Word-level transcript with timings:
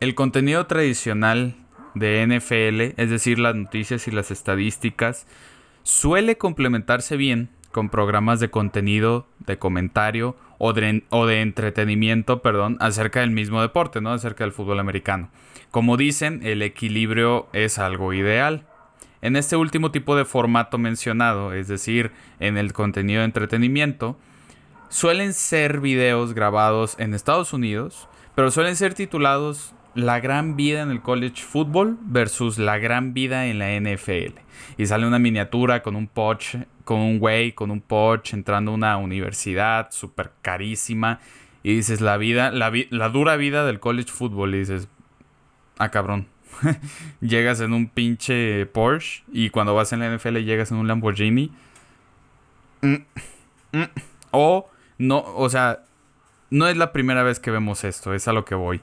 el 0.00 0.14
contenido 0.14 0.66
tradicional 0.66 1.56
de 1.94 2.24
NFL, 2.26 3.00
es 3.00 3.10
decir, 3.10 3.38
las 3.38 3.54
noticias 3.54 4.06
y 4.06 4.12
las 4.12 4.30
estadísticas, 4.30 5.26
suele 5.82 6.38
complementarse 6.38 7.16
bien 7.16 7.50
con 7.72 7.88
programas 7.88 8.40
de 8.40 8.50
contenido, 8.50 9.26
de 9.40 9.58
comentario 9.58 10.36
o 10.58 10.72
de, 10.72 11.40
entretenimiento, 11.40 12.42
perdón, 12.42 12.76
acerca 12.80 13.20
del 13.20 13.30
mismo 13.30 13.60
deporte, 13.60 14.00
¿no? 14.00 14.12
Acerca 14.12 14.44
del 14.44 14.52
fútbol 14.52 14.80
americano. 14.80 15.30
Como 15.70 15.96
dicen, 15.96 16.40
el 16.44 16.62
equilibrio 16.62 17.48
es 17.52 17.78
algo 17.78 18.12
ideal. 18.12 18.66
En 19.20 19.36
este 19.36 19.56
último 19.56 19.90
tipo 19.90 20.16
de 20.16 20.24
formato 20.24 20.78
mencionado, 20.78 21.52
es 21.52 21.68
decir, 21.68 22.12
en 22.40 22.56
el 22.56 22.72
contenido 22.72 23.20
de 23.20 23.26
entretenimiento, 23.26 24.16
suelen 24.88 25.34
ser 25.34 25.80
videos 25.80 26.34
grabados 26.34 26.94
en 26.98 27.14
Estados 27.14 27.52
Unidos, 27.52 28.08
pero 28.34 28.50
suelen 28.50 28.76
ser 28.76 28.94
titulados 28.94 29.74
La 29.98 30.20
gran 30.20 30.54
vida 30.54 30.82
en 30.82 30.92
el 30.92 31.02
college 31.02 31.42
football 31.42 31.98
versus 32.02 32.56
La 32.56 32.78
gran 32.78 33.14
vida 33.14 33.46
en 33.46 33.58
la 33.58 33.74
NFL. 33.74 34.38
Y 34.76 34.86
sale 34.86 35.08
una 35.08 35.18
miniatura 35.18 35.82
con 35.82 35.96
un 35.96 36.06
poch, 36.06 36.54
con 36.84 37.00
un 37.00 37.18
güey, 37.18 37.50
con 37.50 37.72
un 37.72 37.80
poch 37.80 38.32
entrando 38.32 38.70
a 38.70 38.74
una 38.74 38.96
universidad 38.96 39.88
súper 39.90 40.30
carísima. 40.40 41.18
Y 41.64 41.74
dices, 41.74 42.00
la 42.00 42.16
vida, 42.16 42.52
la, 42.52 42.72
la 42.90 43.08
dura 43.08 43.34
vida 43.34 43.66
del 43.66 43.80
college 43.80 44.12
football. 44.12 44.54
Y 44.54 44.58
dices, 44.60 44.86
ah, 45.78 45.90
cabrón. 45.90 46.28
llegas 47.20 47.60
en 47.60 47.72
un 47.72 47.88
pinche 47.88 48.66
Porsche 48.66 49.24
y 49.32 49.50
cuando 49.50 49.74
vas 49.74 49.92
en 49.92 49.98
la 49.98 50.14
NFL 50.14 50.38
llegas 50.38 50.70
en 50.70 50.76
un 50.76 50.86
Lamborghini. 50.86 51.50
Mm, 52.82 52.94
mm. 53.72 53.84
O 54.30 54.70
no, 54.98 55.24
o 55.34 55.48
sea, 55.48 55.80
no 56.50 56.68
es 56.68 56.76
la 56.76 56.92
primera 56.92 57.24
vez 57.24 57.40
que 57.40 57.50
vemos 57.50 57.82
esto, 57.82 58.14
es 58.14 58.28
a 58.28 58.32
lo 58.32 58.44
que 58.44 58.54
voy. 58.54 58.80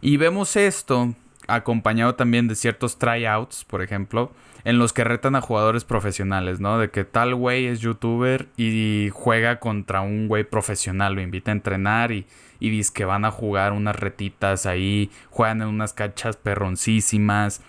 Y 0.00 0.16
vemos 0.16 0.56
esto 0.56 1.14
acompañado 1.48 2.14
también 2.14 2.46
de 2.46 2.54
ciertos 2.54 2.98
tryouts, 2.98 3.64
por 3.64 3.82
ejemplo, 3.82 4.30
en 4.64 4.78
los 4.78 4.92
que 4.92 5.02
retan 5.02 5.34
a 5.34 5.40
jugadores 5.40 5.84
profesionales, 5.84 6.60
¿no? 6.60 6.78
De 6.78 6.90
que 6.90 7.04
tal 7.04 7.34
güey 7.34 7.66
es 7.66 7.80
youtuber 7.80 8.48
y 8.56 9.08
juega 9.12 9.58
contra 9.58 10.02
un 10.02 10.28
güey 10.28 10.44
profesional, 10.44 11.14
lo 11.14 11.22
invita 11.22 11.50
a 11.50 11.54
entrenar 11.54 12.12
y, 12.12 12.26
y 12.60 12.70
dice 12.70 12.92
que 12.92 13.04
van 13.04 13.24
a 13.24 13.30
jugar 13.30 13.72
unas 13.72 13.96
retitas 13.96 14.66
ahí, 14.66 15.10
juegan 15.30 15.62
en 15.62 15.68
unas 15.68 15.94
cachas 15.94 16.36
perroncísimas, 16.36 17.62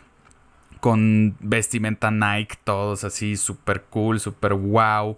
con 0.79 1.35
vestimenta 1.39 2.11
Nike, 2.11 2.57
todos 2.63 3.03
así, 3.03 3.37
súper 3.37 3.83
cool, 3.83 4.19
súper 4.19 4.53
wow. 4.53 5.17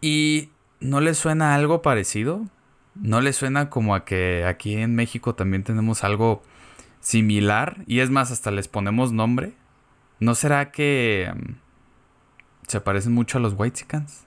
Y 0.00 0.50
¿no 0.80 1.00
le 1.00 1.14
suena 1.14 1.54
algo 1.54 1.82
parecido? 1.82 2.46
¿No 2.94 3.20
le 3.20 3.32
suena 3.32 3.70
como 3.70 3.94
a 3.94 4.04
que 4.04 4.44
aquí 4.44 4.74
en 4.74 4.94
México 4.94 5.34
también 5.34 5.64
tenemos 5.64 6.04
algo 6.04 6.42
similar? 7.00 7.82
Y 7.86 8.00
es 8.00 8.10
más, 8.10 8.30
hasta 8.30 8.50
les 8.50 8.68
ponemos 8.68 9.12
nombre. 9.12 9.52
¿No 10.20 10.34
será 10.34 10.70
que 10.70 11.32
mm, 11.34 11.52
se 12.68 12.80
parecen 12.80 13.12
mucho 13.12 13.38
a 13.38 13.40
los 13.40 13.54
Whitesicans? 13.54 14.26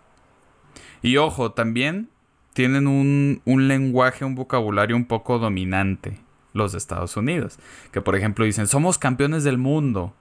Y 1.02 1.18
ojo, 1.18 1.54
también 1.54 2.10
tienen 2.54 2.88
un, 2.88 3.42
un 3.46 3.68
lenguaje, 3.68 4.26
un 4.26 4.36
vocabulario 4.36 4.96
un 4.96 5.06
poco 5.06 5.40
dominante 5.40 6.20
los 6.54 6.74
de 6.74 6.80
Estados 6.80 7.16
Unidos. 7.16 7.60
Que 7.92 8.02
por 8.02 8.16
ejemplo 8.16 8.44
dicen, 8.44 8.68
somos 8.68 8.98
campeones 8.98 9.44
del 9.44 9.58
mundo. 9.58 10.14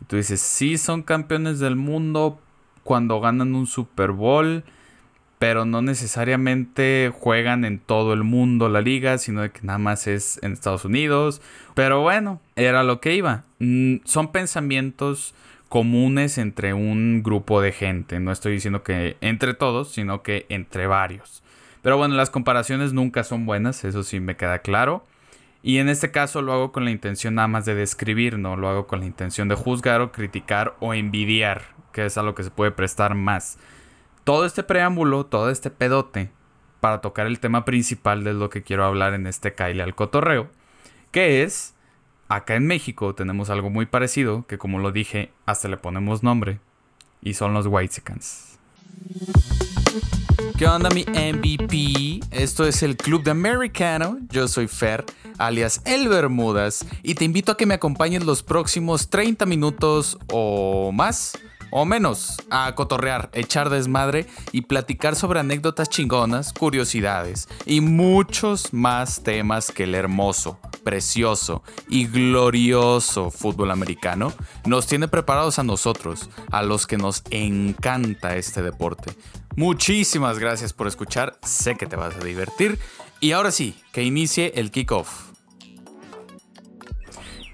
Y 0.00 0.04
tú 0.04 0.16
dices, 0.16 0.40
sí 0.40 0.78
son 0.78 1.02
campeones 1.02 1.58
del 1.58 1.74
mundo 1.74 2.40
cuando 2.84 3.20
ganan 3.20 3.56
un 3.56 3.66
Super 3.66 4.12
Bowl 4.12 4.64
pero 5.38 5.64
no 5.64 5.82
necesariamente 5.82 7.12
juegan 7.16 7.64
en 7.64 7.78
todo 7.78 8.12
el 8.12 8.24
mundo 8.24 8.68
la 8.68 8.80
liga, 8.80 9.18
sino 9.18 9.50
que 9.52 9.60
nada 9.62 9.78
más 9.78 10.06
es 10.06 10.40
en 10.42 10.52
Estados 10.52 10.84
Unidos. 10.84 11.40
Pero 11.74 12.00
bueno, 12.00 12.40
era 12.56 12.82
lo 12.82 13.00
que 13.00 13.14
iba. 13.14 13.44
Mm, 13.60 13.98
son 14.04 14.32
pensamientos 14.32 15.34
comunes 15.68 16.38
entre 16.38 16.74
un 16.74 17.22
grupo 17.22 17.60
de 17.60 17.72
gente. 17.72 18.18
No 18.18 18.32
estoy 18.32 18.54
diciendo 18.54 18.82
que 18.82 19.16
entre 19.20 19.54
todos, 19.54 19.92
sino 19.92 20.22
que 20.22 20.46
entre 20.48 20.86
varios. 20.88 21.42
Pero 21.82 21.96
bueno, 21.96 22.16
las 22.16 22.30
comparaciones 22.30 22.92
nunca 22.92 23.22
son 23.22 23.46
buenas, 23.46 23.84
eso 23.84 24.02
sí 24.02 24.18
me 24.18 24.36
queda 24.36 24.58
claro. 24.58 25.04
Y 25.62 25.78
en 25.78 25.88
este 25.88 26.10
caso 26.10 26.42
lo 26.42 26.52
hago 26.52 26.72
con 26.72 26.84
la 26.84 26.90
intención 26.90 27.34
nada 27.34 27.48
más 27.48 27.64
de 27.64 27.74
describir, 27.74 28.38
no 28.38 28.56
lo 28.56 28.68
hago 28.68 28.86
con 28.86 29.00
la 29.00 29.06
intención 29.06 29.48
de 29.48 29.54
juzgar 29.54 30.00
o 30.00 30.10
criticar 30.10 30.74
o 30.80 30.94
envidiar, 30.94 31.62
que 31.92 32.06
es 32.06 32.18
a 32.18 32.22
lo 32.22 32.34
que 32.34 32.42
se 32.42 32.50
puede 32.50 32.70
prestar 32.72 33.14
más 33.14 33.58
todo 34.28 34.44
este 34.44 34.62
preámbulo, 34.62 35.24
todo 35.24 35.48
este 35.48 35.70
pedote, 35.70 36.30
para 36.80 37.00
tocar 37.00 37.26
el 37.26 37.40
tema 37.40 37.64
principal 37.64 38.24
de 38.24 38.34
lo 38.34 38.50
que 38.50 38.62
quiero 38.62 38.84
hablar 38.84 39.14
en 39.14 39.26
este 39.26 39.54
Kyle 39.54 39.80
al 39.80 39.94
cotorreo, 39.94 40.50
que 41.12 41.44
es, 41.44 41.72
acá 42.28 42.54
en 42.54 42.66
México 42.66 43.14
tenemos 43.14 43.48
algo 43.48 43.70
muy 43.70 43.86
parecido, 43.86 44.46
que 44.46 44.58
como 44.58 44.80
lo 44.80 44.92
dije, 44.92 45.32
hasta 45.46 45.68
le 45.68 45.78
ponemos 45.78 46.22
nombre, 46.22 46.60
y 47.22 47.32
son 47.32 47.54
los 47.54 47.68
Whitesicans. 47.68 48.58
¿Qué 50.58 50.66
onda 50.66 50.90
mi 50.90 51.06
MVP? 51.06 52.20
Esto 52.30 52.66
es 52.66 52.82
el 52.82 52.98
Club 52.98 53.22
de 53.22 53.30
Americano, 53.30 54.18
yo 54.28 54.46
soy 54.46 54.68
Fer, 54.68 55.06
alias 55.38 55.80
El 55.86 56.06
Bermudas, 56.06 56.84
y 57.02 57.14
te 57.14 57.24
invito 57.24 57.52
a 57.52 57.56
que 57.56 57.64
me 57.64 57.72
acompañes 57.72 58.26
los 58.26 58.42
próximos 58.42 59.08
30 59.08 59.46
minutos 59.46 60.18
o 60.30 60.92
más 60.92 61.32
o 61.70 61.84
menos, 61.84 62.36
a 62.50 62.74
cotorrear, 62.74 63.30
echar 63.32 63.70
desmadre 63.70 64.26
y 64.52 64.62
platicar 64.62 65.16
sobre 65.16 65.40
anécdotas 65.40 65.88
chingonas, 65.88 66.52
curiosidades 66.52 67.48
y 67.66 67.80
muchos 67.80 68.72
más 68.72 69.22
temas 69.22 69.70
que 69.70 69.84
el 69.84 69.94
hermoso, 69.94 70.58
precioso 70.84 71.62
y 71.88 72.06
glorioso 72.06 73.30
fútbol 73.30 73.70
americano 73.70 74.32
nos 74.64 74.86
tiene 74.86 75.08
preparados 75.08 75.58
a 75.58 75.62
nosotros, 75.64 76.30
a 76.50 76.62
los 76.62 76.86
que 76.86 76.96
nos 76.96 77.22
encanta 77.30 78.36
este 78.36 78.62
deporte. 78.62 79.12
Muchísimas 79.56 80.38
gracias 80.38 80.72
por 80.72 80.86
escuchar, 80.86 81.38
sé 81.42 81.76
que 81.76 81.86
te 81.86 81.96
vas 81.96 82.16
a 82.16 82.24
divertir 82.24 82.78
y 83.20 83.32
ahora 83.32 83.50
sí, 83.50 83.76
que 83.92 84.04
inicie 84.04 84.52
el 84.54 84.70
kickoff. 84.70 85.27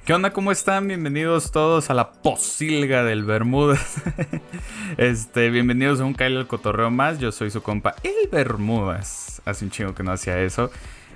¿Qué 0.05 0.13
onda? 0.13 0.35
¿Cómo 0.35 0.53
están? 0.53 0.87
Bienvenidos 0.87 1.51
todos 1.51 1.89
a 1.89 1.95
la 1.95 2.13
posilga 2.13 3.05
del 3.05 3.25
Bermudas. 3.25 4.03
este, 4.99 5.49
bienvenidos 5.49 5.99
a 5.99 6.05
un 6.05 6.13
Kyle 6.13 6.37
al 6.37 6.47
Cotorreo 6.47 6.91
más. 6.91 7.19
Yo 7.21 7.33
soy 7.33 7.51
su 7.51 7.63
compa, 7.63 7.95
el 8.03 8.29
Bermudas. 8.31 9.41
Hace 9.47 9.65
un 9.65 9.71
chingo 9.71 9.95
que 9.95 10.03
no 10.03 10.13
hacía 10.13 10.39
eso. 10.43 10.71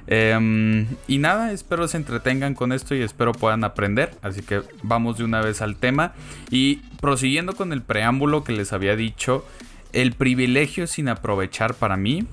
Em, 0.06 0.86
y 1.06 1.18
nada, 1.18 1.52
espero 1.52 1.86
se 1.86 1.98
entretengan 1.98 2.54
con 2.54 2.72
esto 2.72 2.94
y 2.94 3.02
espero 3.02 3.32
puedan 3.32 3.62
aprender. 3.62 4.16
Así 4.22 4.40
que 4.40 4.62
vamos 4.82 5.18
de 5.18 5.24
una 5.24 5.42
vez 5.42 5.60
al 5.60 5.76
tema. 5.76 6.14
Y 6.50 6.76
prosiguiendo 6.98 7.54
con 7.54 7.74
el 7.74 7.82
preámbulo 7.82 8.42
que 8.42 8.52
les 8.52 8.72
había 8.72 8.96
dicho, 8.96 9.44
el 9.92 10.12
privilegio 10.14 10.86
sin 10.86 11.10
aprovechar 11.10 11.74
para 11.74 11.98
mí, 11.98 12.26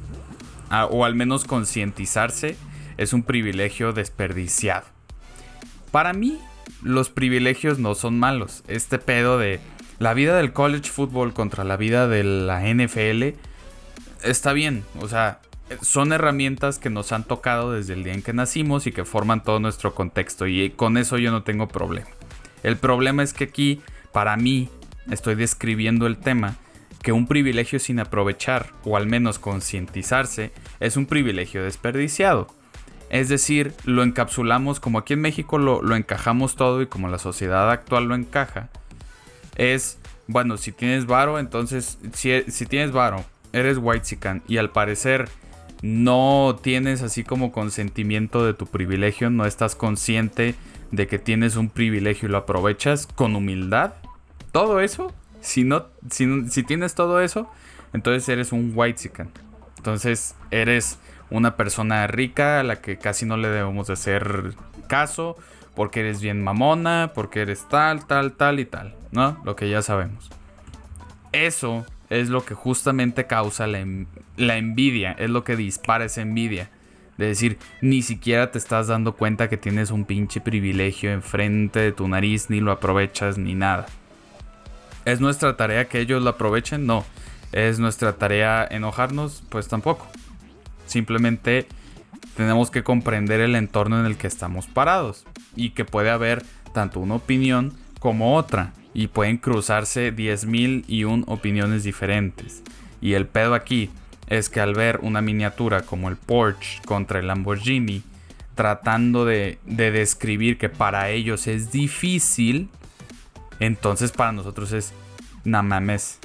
o 0.90 1.04
al 1.04 1.16
menos 1.16 1.44
concientizarse, 1.44 2.56
es 2.96 3.12
un 3.12 3.24
privilegio 3.24 3.92
desperdiciado. 3.92 4.95
Para 5.96 6.12
mí, 6.12 6.42
los 6.84 7.10
privilegios 7.10 7.80
no 7.80 7.96
son 7.96 8.20
malos. 8.20 8.66
Este 8.68 9.00
pedo 9.00 9.38
de 9.38 9.62
la 9.98 10.14
vida 10.14 10.36
del 10.36 10.52
college 10.52 10.90
football 10.90 11.32
contra 11.32 11.64
la 11.64 11.78
vida 11.78 12.10
de 12.10 12.22
la 12.26 12.64
NFL 12.68 13.40
está 14.22 14.52
bien. 14.52 14.84
O 15.00 15.08
sea, 15.08 15.40
son 15.82 16.12
herramientas 16.12 16.80
que 16.80 16.90
nos 16.90 17.14
han 17.14 17.24
tocado 17.24 17.72
desde 17.72 17.94
el 17.94 18.04
día 18.04 18.12
en 18.12 18.24
que 18.24 18.34
nacimos 18.34 18.88
y 18.88 18.92
que 18.92 19.06
forman 19.06 19.42
todo 19.42 19.62
nuestro 19.62 19.96
contexto. 19.96 20.48
Y 20.48 20.70
con 20.72 20.98
eso 20.98 21.18
yo 21.18 21.32
no 21.32 21.44
tengo 21.44 21.70
problema. 21.70 22.10
El 22.62 22.76
problema 22.76 23.24
es 23.24 23.32
que 23.32 23.46
aquí, 23.46 23.82
para 24.12 24.36
mí, 24.36 24.68
estoy 25.10 25.36
describiendo 25.36 26.08
el 26.08 26.18
tema 26.18 26.58
que 27.04 27.14
un 27.14 27.26
privilegio 27.26 27.80
sin 27.80 28.02
aprovechar, 28.02 28.74
o 28.84 28.98
al 28.98 29.08
menos 29.08 29.40
concientizarse, 29.40 30.52
es 30.82 30.98
un 30.98 31.06
privilegio 31.06 31.64
desperdiciado. 31.64 32.48
Es 33.10 33.30
decir, 33.30 33.74
lo 33.86 34.04
encapsulamos 34.04 34.80
como 34.80 35.00
aquí 35.00 35.14
en 35.14 35.22
México 35.22 35.58
lo, 35.58 35.96
encajamos 35.96 36.56
todo 36.56 36.82
y 36.82 36.88
como 36.88 37.08
la 37.08 37.20
sociedad 37.20 37.72
actual 37.72 38.06
lo 38.06 38.16
encaja. 38.16 38.70
Es, 39.56 40.00
bueno, 40.28 40.58
si 40.58 40.72
tienes 40.72 41.06
varo, 41.06 41.40
entonces, 41.40 42.00
si, 42.14 42.42
si 42.48 42.66
tienes 42.66 42.92
varo, 42.92 43.24
eres 43.54 43.78
white 43.80 44.42
y 44.48 44.58
al 44.58 44.72
parecer 44.72 45.30
no 45.82 46.58
tienes 46.62 47.02
así 47.02 47.24
como 47.24 47.52
consentimiento 47.52 48.46
de 48.46 48.54
tu 48.54 48.66
privilegio, 48.66 49.30
no 49.30 49.46
estás 49.46 49.76
consciente 49.76 50.56
de 50.92 51.08
que 51.08 51.20
tienes 51.20 51.56
un 51.56 51.70
privilegio 51.70 52.28
y 52.28 52.32
lo 52.32 52.40
aprovechas 52.40 53.08
con 53.08 53.36
humildad. 53.36 53.94
Todo 54.52 54.80
eso, 54.80 55.14
si, 55.42 55.64
no, 55.64 55.86
si, 56.10 56.50
si 56.50 56.64
tienes 56.64 56.96
todo 56.96 57.22
eso, 57.22 57.50
entonces 57.94 58.28
eres 58.30 58.52
un 58.52 58.74
white 58.76 59.12
Entonces 59.78 60.36
eres 60.52 60.98
una 61.30 61.56
persona 61.56 62.06
rica 62.08 62.60
a 62.60 62.64
la 62.64 62.82
que 62.82 62.98
casi 62.98 63.26
no 63.26 63.38
le 63.38 63.50
debemos 63.50 63.88
de 63.88 63.94
hacer 63.94 64.54
caso 64.88 65.38
porque 65.76 66.00
eres 66.00 66.22
bien 66.22 66.42
mamona, 66.42 67.12
porque 67.14 67.42
eres 67.42 67.68
tal, 67.68 68.08
tal, 68.08 68.34
tal 68.34 68.60
y 68.60 68.66
tal, 68.66 68.96
¿no? 69.12 69.38
Lo 69.44 69.56
que 69.56 69.70
ya 69.70 69.82
sabemos. 69.82 70.30
Eso 71.34 71.86
es 72.10 72.30
lo 72.30 72.46
que 72.46 72.54
justamente 72.54 73.28
causa 73.28 73.68
la, 73.68 73.80
envidia, 74.58 75.12
es 75.20 75.30
lo 75.30 75.44
que 75.44 75.56
dispara 75.56 76.06
esa 76.06 76.22
envidia. 76.22 76.70
De 77.18 77.28
decir, 77.28 77.58
ni 77.82 78.02
siquiera 78.02 78.52
te 78.52 78.58
estás 78.58 78.88
dando 78.88 79.14
cuenta 79.14 79.50
que 79.50 79.58
tienes 79.58 79.92
un 79.92 80.06
pinche 80.06 80.42
privilegio 80.42 81.12
enfrente 81.12 81.80
de 81.80 81.92
tu 81.92 82.08
nariz, 82.08 82.50
ni 82.50 82.60
lo 82.60 82.72
aprovechas, 82.72 83.38
ni 83.38 83.54
nada. 83.54 83.86
¿Es 85.06 85.22
nuestra 85.22 85.56
tarea 85.56 85.86
que 85.86 86.00
ellos 86.00 86.24
lo 86.24 86.32
aprovechen? 86.32 86.86
No. 86.86 87.06
¿Es 87.52 87.80
nuestra 87.80 88.14
tarea 88.14 88.68
enojarnos? 88.70 89.44
Pues 89.50 89.68
tampoco. 89.68 90.08
Simplemente 90.86 91.68
tenemos 92.36 92.72
que 92.72 92.84
comprender 92.84 93.40
el 93.40 93.56
entorno 93.56 94.00
en 94.00 94.06
el 94.06 94.18
que 94.18 94.28
estamos 94.28 94.68
parados 94.68 95.26
y 95.56 95.72
que 95.72 95.86
puede 95.86 96.10
haber 96.10 96.44
tanto 96.74 97.00
una 97.00 97.16
opinión 97.16 97.74
como 98.00 98.36
otra 98.36 98.74
y 98.94 99.08
pueden 99.08 99.38
cruzarse 99.38 100.16
10.000 100.16 100.86
y 100.88 101.04
un 101.04 101.24
opiniones 101.28 101.84
diferentes. 101.84 102.64
Y 103.02 103.14
el 103.14 103.28
pedo 103.28 103.54
aquí 103.54 103.90
es 104.28 104.50
que 104.50 104.62
al 104.62 104.74
ver 104.74 105.00
una 105.02 105.22
miniatura 105.22 105.82
como 105.82 106.10
el 106.10 106.16
Porsche 106.16 106.82
contra 106.86 107.20
el 107.20 107.28
Lamborghini, 107.28 108.04
tratando 108.56 109.26
de, 109.26 109.60
describir 109.66 110.58
que 110.58 110.70
para 110.70 111.10
ellos 111.10 111.48
es 111.48 111.72
difícil, 111.72 112.70
entonces 113.60 114.12
para 114.12 114.32
nosotros 114.32 114.72
es, 114.72 114.94
no 115.44 115.62
mames, 115.62 116.20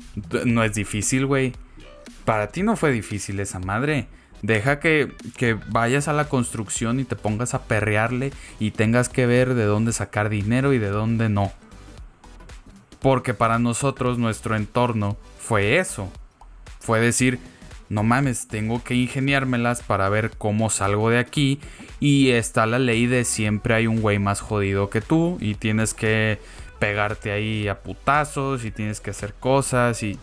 no 0.44 0.62
es 0.62 0.74
difícil, 0.74 1.26
güey. 1.26 1.52
Para 2.24 2.48
ti 2.48 2.62
no 2.62 2.76
fue 2.76 2.92
difícil 2.92 3.40
esa 3.40 3.58
madre. 3.58 4.06
Deja 4.42 4.80
que, 4.80 5.12
que, 5.36 5.54
vayas 5.68 6.08
a 6.08 6.12
la 6.12 6.28
construcción 6.28 6.98
y 6.98 7.04
te 7.04 7.16
pongas 7.16 7.54
a 7.54 7.64
perrearle 7.64 8.32
y 8.58 8.70
tengas 8.70 9.08
que 9.08 9.26
ver 9.26 9.54
de 9.54 9.64
dónde 9.64 9.92
sacar 9.92 10.30
dinero 10.30 10.72
y 10.72 10.78
de 10.78 10.88
dónde 10.88 11.28
no. 11.28 11.52
Porque 13.00 13.34
para 13.34 13.58
nosotros 13.58 14.18
nuestro 14.18 14.56
entorno 14.56 15.16
fue 15.38 15.78
eso. 15.78 16.10
Fue 16.80 17.00
decir, 17.00 17.38
no 17.90 18.04
mames, 18.04 18.46
tengo 18.46 18.82
que 18.82 18.94
ingeniármelas 18.94 19.82
para 19.82 20.08
ver 20.08 20.30
cómo 20.38 20.70
salgo 20.70 21.10
de 21.10 21.18
aquí. 21.18 21.60
Y 21.98 22.30
está 22.30 22.64
la 22.64 22.78
ley 22.78 23.06
de 23.06 23.24
siempre 23.24 23.74
hay 23.74 23.86
un 23.86 24.00
güey 24.00 24.18
más 24.18 24.40
jodido 24.40 24.88
que 24.88 25.00
tú 25.00 25.36
y 25.40 25.54
tienes 25.56 25.92
que 25.92 26.38
pegarte 26.78 27.30
ahí 27.30 27.68
a 27.68 27.80
putazos 27.80 28.64
y 28.64 28.70
tienes 28.70 29.00
que 29.00 29.10
hacer 29.10 29.34
cosas 29.34 30.02
y, 30.02 30.18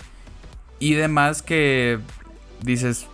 y 0.79 0.93
demás 0.93 1.43
que 1.43 1.99
dices, 2.63 3.07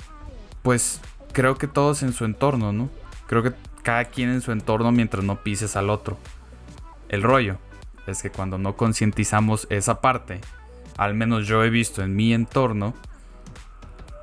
pues 0.64 1.00
creo 1.34 1.56
que 1.58 1.68
todos 1.68 2.02
en 2.02 2.14
su 2.14 2.26
entorno, 2.26 2.74
¿no? 2.74 2.90
Creo 3.28 3.44
que 3.44 3.54
cada 3.84 4.06
quien 4.06 4.30
en 4.30 4.42
su 4.42 4.52
entorno 4.52 4.92
mientras 4.92 5.24
no 5.24 5.44
pises 5.44 5.76
al 5.76 5.90
otro. 5.90 6.18
El 7.10 7.22
rollo 7.22 7.58
es 8.08 8.24
que 8.24 8.32
cuando 8.32 8.58
no 8.58 8.76
concientizamos 8.76 9.68
esa 9.70 10.02
parte, 10.02 10.42
al 10.98 11.14
menos 11.14 11.46
yo 11.48 11.64
he 11.64 11.70
visto 11.70 12.02
en 12.02 12.16
mi 12.16 12.34
entorno, 12.34 12.94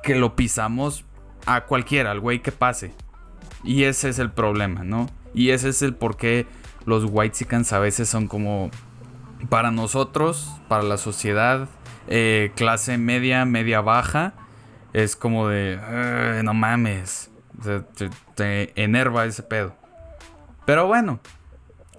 que 0.03 0.15
lo 0.15 0.35
pisamos 0.35 1.05
a 1.45 1.61
cualquiera, 1.61 2.11
al 2.11 2.19
güey 2.19 2.41
que 2.41 2.51
pase. 2.51 2.93
Y 3.63 3.83
ese 3.83 4.09
es 4.09 4.19
el 4.19 4.31
problema, 4.31 4.83
¿no? 4.83 5.07
Y 5.33 5.51
ese 5.51 5.69
es 5.69 5.81
el 5.81 5.93
por 5.93 6.17
qué 6.17 6.47
los 6.85 7.05
white 7.07 7.45
a 7.71 7.79
veces 7.79 8.09
son 8.09 8.27
como 8.27 8.71
para 9.49 9.71
nosotros, 9.71 10.51
para 10.67 10.83
la 10.83 10.97
sociedad, 10.97 11.67
eh, 12.07 12.51
clase 12.55 12.97
media, 12.97 13.45
media 13.45 13.81
baja, 13.81 14.33
es 14.93 15.15
como 15.15 15.47
de, 15.47 15.79
no 16.43 16.53
mames, 16.53 17.31
te, 18.35 18.81
enerva 18.81 19.25
ese 19.25 19.43
pedo. 19.43 19.75
Pero 20.65 20.87
bueno, 20.87 21.19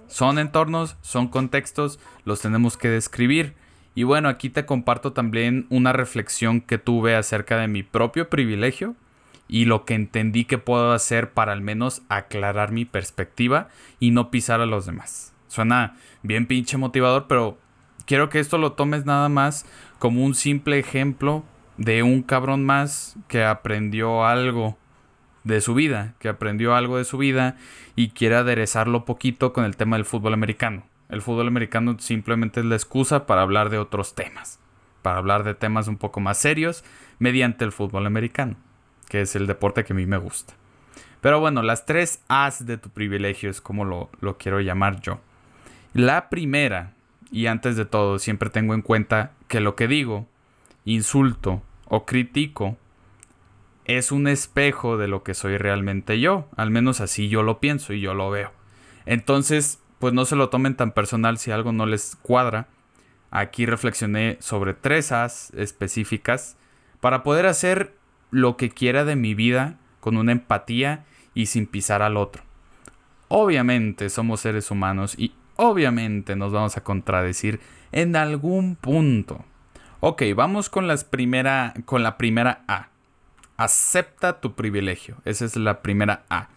son 0.07 0.39
entornos, 0.39 0.97
son 1.01 1.27
contextos, 1.27 1.99
los 2.25 2.41
tenemos 2.41 2.77
que 2.77 2.89
describir. 2.89 3.55
Y 3.95 4.03
bueno, 4.03 4.29
aquí 4.29 4.49
te 4.49 4.65
comparto 4.65 5.13
también 5.13 5.67
una 5.69 5.93
reflexión 5.93 6.61
que 6.61 6.77
tuve 6.77 7.15
acerca 7.15 7.57
de 7.57 7.67
mi 7.67 7.83
propio 7.83 8.29
privilegio 8.29 8.95
y 9.47 9.65
lo 9.65 9.85
que 9.85 9.93
entendí 9.93 10.45
que 10.45 10.57
puedo 10.57 10.93
hacer 10.93 11.31
para 11.31 11.51
al 11.51 11.61
menos 11.61 12.01
aclarar 12.09 12.71
mi 12.71 12.85
perspectiva 12.85 13.69
y 13.99 14.11
no 14.11 14.31
pisar 14.31 14.61
a 14.61 14.65
los 14.65 14.85
demás. 14.85 15.33
Suena 15.47 15.95
bien 16.23 16.47
pinche 16.47 16.77
motivador, 16.77 17.27
pero 17.27 17.59
quiero 18.07 18.29
que 18.29 18.39
esto 18.39 18.57
lo 18.57 18.73
tomes 18.73 19.05
nada 19.05 19.29
más 19.29 19.65
como 19.99 20.23
un 20.25 20.33
simple 20.33 20.79
ejemplo 20.79 21.43
de 21.77 22.03
un 22.03 22.21
cabrón 22.21 22.63
más 22.63 23.15
que 23.27 23.43
aprendió 23.43 24.25
algo 24.25 24.77
de 25.43 25.61
su 25.61 25.73
vida, 25.73 26.13
que 26.19 26.29
aprendió 26.29 26.75
algo 26.75 26.97
de 26.97 27.05
su 27.05 27.17
vida 27.17 27.57
y 27.95 28.09
quiere 28.09 28.35
aderezarlo 28.35 29.05
poquito 29.05 29.53
con 29.53 29.65
el 29.65 29.75
tema 29.75 29.97
del 29.97 30.05
fútbol 30.05 30.33
americano. 30.33 30.83
El 31.09 31.21
fútbol 31.21 31.47
americano 31.47 31.97
simplemente 31.99 32.61
es 32.61 32.65
la 32.65 32.75
excusa 32.75 33.25
para 33.25 33.41
hablar 33.41 33.69
de 33.69 33.77
otros 33.77 34.15
temas, 34.15 34.59
para 35.01 35.17
hablar 35.17 35.43
de 35.43 35.53
temas 35.53 35.87
un 35.87 35.97
poco 35.97 36.19
más 36.19 36.37
serios 36.37 36.83
mediante 37.19 37.65
el 37.65 37.71
fútbol 37.71 38.05
americano, 38.05 38.55
que 39.09 39.21
es 39.21 39.35
el 39.35 39.47
deporte 39.47 39.83
que 39.83 39.93
a 39.93 39.95
mí 39.95 40.05
me 40.05 40.17
gusta. 40.17 40.53
Pero 41.21 41.39
bueno, 41.39 41.61
las 41.61 41.85
tres 41.85 42.21
As 42.27 42.65
de 42.65 42.77
tu 42.77 42.89
privilegio 42.89 43.49
es 43.49 43.61
como 43.61 43.85
lo, 43.85 44.09
lo 44.19 44.37
quiero 44.37 44.59
llamar 44.59 44.99
yo. 45.01 45.19
La 45.93 46.29
primera, 46.29 46.93
y 47.31 47.45
antes 47.45 47.75
de 47.75 47.85
todo, 47.85 48.19
siempre 48.19 48.49
tengo 48.49 48.73
en 48.73 48.81
cuenta 48.81 49.31
que 49.47 49.59
lo 49.59 49.75
que 49.75 49.87
digo, 49.87 50.27
insulto 50.85 51.61
o 51.85 52.05
critico 52.05 52.77
es 53.85 54.11
un 54.11 54.27
espejo 54.27 54.97
de 54.97 55.07
lo 55.07 55.23
que 55.23 55.33
soy 55.33 55.57
realmente 55.57 56.19
yo. 56.19 56.47
Al 56.55 56.71
menos 56.71 57.01
así 57.01 57.29
yo 57.29 57.43
lo 57.43 57.59
pienso 57.59 57.93
y 57.93 58.01
yo 58.01 58.13
lo 58.13 58.29
veo. 58.29 58.51
Entonces, 59.05 59.81
pues 59.99 60.13
no 60.13 60.25
se 60.25 60.35
lo 60.35 60.49
tomen 60.49 60.75
tan 60.75 60.91
personal 60.91 61.37
si 61.37 61.51
algo 61.51 61.71
no 61.71 61.85
les 61.85 62.17
cuadra. 62.21 62.67
Aquí 63.31 63.65
reflexioné 63.65 64.37
sobre 64.39 64.73
tres 64.73 65.11
As 65.11 65.51
específicas 65.55 66.57
para 66.99 67.23
poder 67.23 67.45
hacer 67.45 67.95
lo 68.31 68.57
que 68.57 68.69
quiera 68.69 69.05
de 69.05 69.15
mi 69.15 69.33
vida 69.33 69.77
con 69.99 70.17
una 70.17 70.31
empatía 70.31 71.05
y 71.33 71.47
sin 71.47 71.67
pisar 71.67 72.01
al 72.01 72.17
otro. 72.17 72.43
Obviamente 73.27 74.09
somos 74.09 74.41
seres 74.41 74.69
humanos 74.71 75.15
y 75.17 75.33
obviamente 75.55 76.35
nos 76.35 76.51
vamos 76.51 76.77
a 76.77 76.83
contradecir 76.83 77.59
en 77.91 78.15
algún 78.15 78.75
punto. 78.75 79.45
Ok, 80.05 80.21
vamos 80.35 80.69
con, 80.69 80.85
las 80.85 81.05
primera, 81.05 81.73
con 81.85 82.03
la 82.03 82.17
primera 82.17 82.65
A. 82.67 82.89
Acepta 83.55 84.41
tu 84.41 84.53
privilegio. 84.53 85.15
Esa 85.23 85.45
es 85.45 85.55
la 85.55 85.81
primera 85.81 86.25
A. 86.29 86.49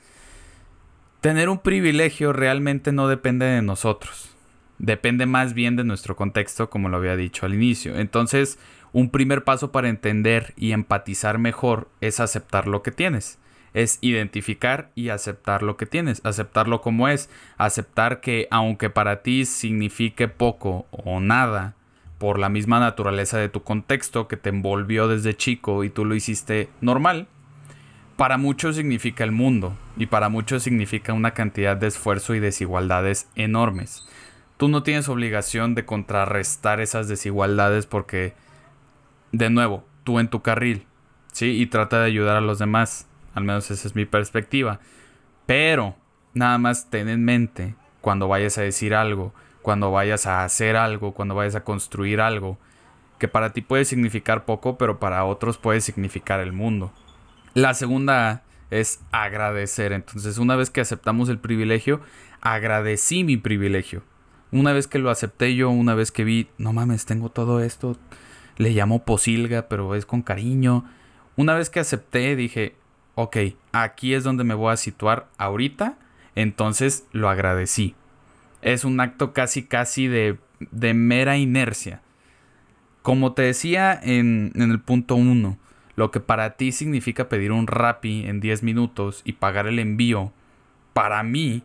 Tener 1.20 1.48
un 1.48 1.60
privilegio 1.60 2.32
realmente 2.32 2.90
no 2.90 3.06
depende 3.06 3.46
de 3.46 3.62
nosotros. 3.62 4.34
Depende 4.80 5.26
más 5.26 5.54
bien 5.54 5.76
de 5.76 5.84
nuestro 5.84 6.16
contexto, 6.16 6.70
como 6.70 6.88
lo 6.88 6.96
había 6.96 7.14
dicho 7.14 7.46
al 7.46 7.54
inicio. 7.54 7.96
Entonces, 7.96 8.58
un 8.92 9.10
primer 9.10 9.44
paso 9.44 9.70
para 9.70 9.90
entender 9.90 10.52
y 10.56 10.72
empatizar 10.72 11.38
mejor 11.38 11.88
es 12.00 12.18
aceptar 12.18 12.66
lo 12.66 12.82
que 12.82 12.90
tienes. 12.90 13.38
Es 13.74 13.98
identificar 14.00 14.90
y 14.96 15.10
aceptar 15.10 15.62
lo 15.62 15.76
que 15.76 15.86
tienes, 15.86 16.20
aceptarlo 16.24 16.80
como 16.80 17.06
es, 17.06 17.30
aceptar 17.58 18.20
que 18.20 18.48
aunque 18.50 18.90
para 18.90 19.22
ti 19.22 19.44
signifique 19.44 20.26
poco 20.26 20.86
o 20.90 21.20
nada, 21.20 21.76
por 22.18 22.38
la 22.38 22.48
misma 22.48 22.80
naturaleza 22.80 23.38
de 23.38 23.48
tu 23.48 23.62
contexto 23.62 24.28
que 24.28 24.36
te 24.36 24.48
envolvió 24.48 25.08
desde 25.08 25.36
chico 25.36 25.84
y 25.84 25.90
tú 25.90 26.04
lo 26.04 26.14
hiciste 26.14 26.68
normal, 26.80 27.28
para 28.16 28.38
muchos 28.38 28.76
significa 28.76 29.24
el 29.24 29.32
mundo 29.32 29.76
y 29.96 30.06
para 30.06 30.28
muchos 30.28 30.62
significa 30.62 31.12
una 31.12 31.32
cantidad 31.32 31.76
de 31.76 31.88
esfuerzo 31.88 32.34
y 32.34 32.40
desigualdades 32.40 33.28
enormes. 33.34 34.08
Tú 34.56 34.68
no 34.68 34.82
tienes 34.82 35.08
obligación 35.10 35.74
de 35.74 35.84
contrarrestar 35.84 36.80
esas 36.80 37.08
desigualdades 37.08 37.86
porque, 37.86 38.32
de 39.32 39.50
nuevo, 39.50 39.84
tú 40.02 40.18
en 40.18 40.28
tu 40.28 40.40
carril, 40.40 40.86
¿sí? 41.32 41.60
Y 41.60 41.66
trata 41.66 42.00
de 42.00 42.06
ayudar 42.06 42.36
a 42.36 42.40
los 42.40 42.58
demás. 42.58 43.06
Al 43.34 43.44
menos 43.44 43.70
esa 43.70 43.86
es 43.86 43.94
mi 43.94 44.06
perspectiva. 44.06 44.80
Pero, 45.44 45.94
nada 46.32 46.56
más 46.56 46.88
ten 46.88 47.10
en 47.10 47.22
mente, 47.22 47.74
cuando 48.00 48.28
vayas 48.28 48.56
a 48.56 48.62
decir 48.62 48.94
algo, 48.94 49.34
cuando 49.66 49.90
vayas 49.90 50.28
a 50.28 50.44
hacer 50.44 50.76
algo, 50.76 51.12
cuando 51.12 51.34
vayas 51.34 51.56
a 51.56 51.64
construir 51.64 52.20
algo, 52.20 52.56
que 53.18 53.26
para 53.26 53.52
ti 53.52 53.62
puede 53.62 53.84
significar 53.84 54.44
poco, 54.44 54.78
pero 54.78 55.00
para 55.00 55.24
otros 55.24 55.58
puede 55.58 55.80
significar 55.80 56.38
el 56.38 56.52
mundo. 56.52 56.92
La 57.52 57.74
segunda 57.74 58.44
es 58.70 59.00
agradecer. 59.10 59.90
Entonces, 59.90 60.38
una 60.38 60.54
vez 60.54 60.70
que 60.70 60.80
aceptamos 60.80 61.28
el 61.30 61.40
privilegio, 61.40 62.00
agradecí 62.42 63.24
mi 63.24 63.38
privilegio. 63.38 64.04
Una 64.52 64.72
vez 64.72 64.86
que 64.86 65.00
lo 65.00 65.10
acepté 65.10 65.56
yo, 65.56 65.68
una 65.68 65.96
vez 65.96 66.12
que 66.12 66.22
vi, 66.22 66.46
no 66.58 66.72
mames, 66.72 67.04
tengo 67.04 67.30
todo 67.30 67.60
esto, 67.60 67.98
le 68.58 68.70
llamo 68.70 69.04
posilga, 69.04 69.66
pero 69.66 69.96
es 69.96 70.06
con 70.06 70.22
cariño. 70.22 70.84
Una 71.34 71.54
vez 71.54 71.70
que 71.70 71.80
acepté, 71.80 72.36
dije, 72.36 72.76
ok, 73.16 73.36
aquí 73.72 74.14
es 74.14 74.22
donde 74.22 74.44
me 74.44 74.54
voy 74.54 74.72
a 74.72 74.76
situar 74.76 75.26
ahorita, 75.38 75.98
entonces 76.36 77.04
lo 77.10 77.28
agradecí 77.28 77.96
es 78.66 78.84
un 78.84 78.98
acto 78.98 79.32
casi 79.32 79.62
casi 79.62 80.08
de, 80.08 80.38
de 80.58 80.92
mera 80.92 81.36
inercia. 81.36 82.02
Como 83.02 83.32
te 83.32 83.42
decía 83.42 83.98
en, 84.02 84.50
en 84.56 84.72
el 84.72 84.80
punto 84.80 85.14
1, 85.14 85.56
lo 85.94 86.10
que 86.10 86.18
para 86.18 86.56
ti 86.56 86.72
significa 86.72 87.28
pedir 87.28 87.52
un 87.52 87.68
Rappi 87.68 88.26
en 88.26 88.40
10 88.40 88.64
minutos 88.64 89.22
y 89.24 89.34
pagar 89.34 89.68
el 89.68 89.78
envío, 89.78 90.32
para 90.94 91.22
mí, 91.22 91.62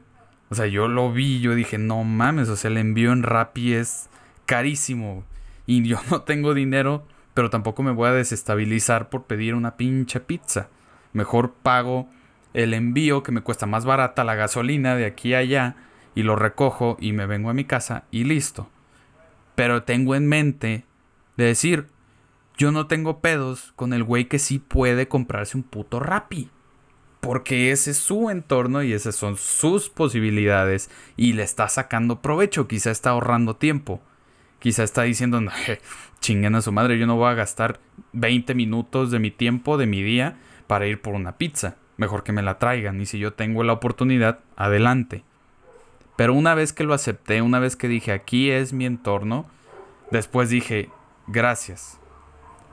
o 0.49 0.55
sea, 0.55 0.67
yo 0.67 0.87
lo 0.87 1.11
vi, 1.11 1.39
yo 1.39 1.55
dije, 1.55 1.79
no 1.79 2.03
mames, 2.03 2.49
o 2.49 2.55
sea, 2.55 2.69
el 2.69 2.77
envío 2.77 3.11
en 3.13 3.23
Rappi 3.23 3.73
es 3.73 4.07
carísimo 4.45 5.23
y 5.65 5.83
yo 5.83 5.97
no 6.11 6.21
tengo 6.21 6.53
dinero, 6.53 7.07
pero 7.33 7.49
tampoco 7.49 7.81
me 7.81 7.91
voy 7.91 8.09
a 8.09 8.13
desestabilizar 8.13 9.09
por 9.09 9.23
pedir 9.23 9.55
una 9.55 9.75
pinche 9.75 10.19
pizza. 10.19 10.69
Mejor 11.13 11.53
pago 11.63 12.07
el 12.53 12.75
envío 12.75 13.23
que 13.23 13.31
me 13.31 13.41
cuesta 13.41 13.65
más 13.65 13.85
barata 13.85 14.23
la 14.23 14.35
gasolina 14.35 14.95
de 14.95 15.07
aquí 15.07 15.33
a 15.33 15.39
allá 15.39 15.75
y 16.15 16.23
lo 16.23 16.35
recojo 16.35 16.97
y 16.99 17.13
me 17.13 17.25
vengo 17.25 17.49
a 17.49 17.53
mi 17.53 17.65
casa 17.65 18.05
y 18.11 18.23
listo. 18.23 18.69
Pero 19.55 19.83
tengo 19.83 20.15
en 20.15 20.27
mente 20.27 20.85
de 21.37 21.45
decir, 21.45 21.87
yo 22.57 22.71
no 22.71 22.87
tengo 22.87 23.19
pedos 23.19 23.73
con 23.75 23.93
el 23.93 24.03
güey 24.03 24.25
que 24.25 24.39
sí 24.39 24.59
puede 24.59 25.07
comprarse 25.07 25.57
un 25.57 25.63
puto 25.63 25.99
Rappi. 25.99 26.49
Porque 27.19 27.71
ese 27.71 27.91
es 27.91 27.97
su 27.97 28.29
entorno 28.29 28.81
y 28.81 28.93
esas 28.93 29.15
son 29.15 29.37
sus 29.37 29.89
posibilidades 29.89 30.89
y 31.17 31.33
le 31.33 31.43
está 31.43 31.67
sacando 31.67 32.21
provecho, 32.21 32.67
quizá 32.67 32.89
está 32.89 33.11
ahorrando 33.11 33.55
tiempo. 33.55 34.01
Quizá 34.59 34.83
está 34.83 35.03
diciendo, 35.03 35.39
chinguen 36.19 36.55
a 36.55 36.61
su 36.61 36.71
madre, 36.71 36.97
yo 36.97 37.07
no 37.07 37.15
voy 37.15 37.29
a 37.29 37.35
gastar 37.35 37.79
20 38.13 38.53
minutos 38.55 39.11
de 39.11 39.19
mi 39.19 39.31
tiempo, 39.31 39.77
de 39.77 39.87
mi 39.87 40.01
día, 40.03 40.37
para 40.67 40.87
ir 40.87 41.01
por 41.01 41.13
una 41.13 41.37
pizza. 41.37 41.77
Mejor 41.97 42.23
que 42.23 42.31
me 42.31 42.41
la 42.41 42.57
traigan 42.57 42.99
y 43.01 43.05
si 43.05 43.19
yo 43.19 43.33
tengo 43.33 43.63
la 43.63 43.73
oportunidad, 43.73 44.39
adelante. 44.55 45.23
Pero 46.21 46.35
una 46.35 46.53
vez 46.53 46.71
que 46.71 46.83
lo 46.83 46.93
acepté, 46.93 47.41
una 47.41 47.57
vez 47.57 47.75
que 47.75 47.87
dije, 47.87 48.11
aquí 48.11 48.51
es 48.51 48.73
mi 48.73 48.85
entorno, 48.85 49.47
después 50.11 50.49
dije, 50.49 50.91
gracias. 51.25 51.99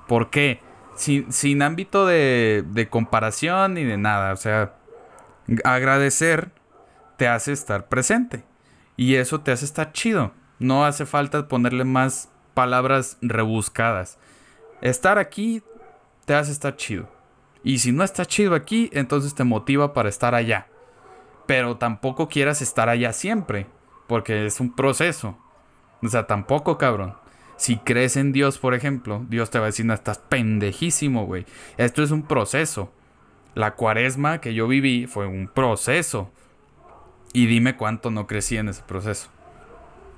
¿Por 0.06 0.28
qué? 0.28 0.60
sin, 0.96 1.62
ámbito 1.62 2.04
de, 2.04 2.62
de 2.66 2.90
comparación 2.90 3.72
ni 3.72 3.84
de 3.84 3.96
nada. 3.96 4.34
O 4.34 4.36
sea, 4.36 4.74
agradecer 5.64 6.50
te 7.16 7.26
hace 7.26 7.52
estar 7.52 7.88
presente. 7.88 8.44
Y 8.98 9.14
eso 9.14 9.40
te 9.40 9.50
hace 9.50 9.64
estar 9.64 9.92
chido. 9.92 10.34
No 10.58 10.84
hace 10.84 11.06
falta 11.06 11.48
ponerle 11.48 11.84
más 11.84 12.28
palabras 12.52 13.16
rebuscadas. 13.22 14.18
Estar 14.82 15.16
aquí 15.16 15.62
te 16.26 16.34
hace 16.34 16.52
estar 16.52 16.76
chido. 16.76 17.08
Y 17.64 17.78
si 17.78 17.92
no 17.92 18.04
está 18.04 18.26
chido 18.26 18.54
aquí, 18.54 18.90
entonces 18.92 19.34
te 19.34 19.44
motiva 19.44 19.94
para 19.94 20.10
estar 20.10 20.34
allá. 20.34 20.66
Pero 21.48 21.78
tampoco 21.78 22.28
quieras 22.28 22.60
estar 22.60 22.90
allá 22.90 23.12
siempre. 23.12 23.66
Porque 24.06 24.44
es 24.46 24.60
un 24.60 24.76
proceso. 24.76 25.36
O 26.02 26.08
sea, 26.08 26.26
tampoco, 26.26 26.76
cabrón. 26.76 27.14
Si 27.56 27.78
crees 27.78 28.16
en 28.16 28.32
Dios, 28.32 28.58
por 28.58 28.74
ejemplo, 28.74 29.24
Dios 29.28 29.50
te 29.50 29.58
va 29.58 29.64
a 29.64 29.72
decir, 29.72 29.86
no, 29.86 29.94
estás 29.94 30.18
pendejísimo, 30.18 31.24
güey. 31.24 31.46
Esto 31.78 32.02
es 32.02 32.10
un 32.10 32.22
proceso. 32.22 32.92
La 33.54 33.74
cuaresma 33.76 34.40
que 34.40 34.52
yo 34.52 34.68
viví 34.68 35.06
fue 35.06 35.26
un 35.26 35.48
proceso. 35.48 36.30
Y 37.32 37.46
dime 37.46 37.76
cuánto 37.76 38.10
no 38.10 38.26
crecí 38.26 38.58
en 38.58 38.68
ese 38.68 38.82
proceso. 38.82 39.30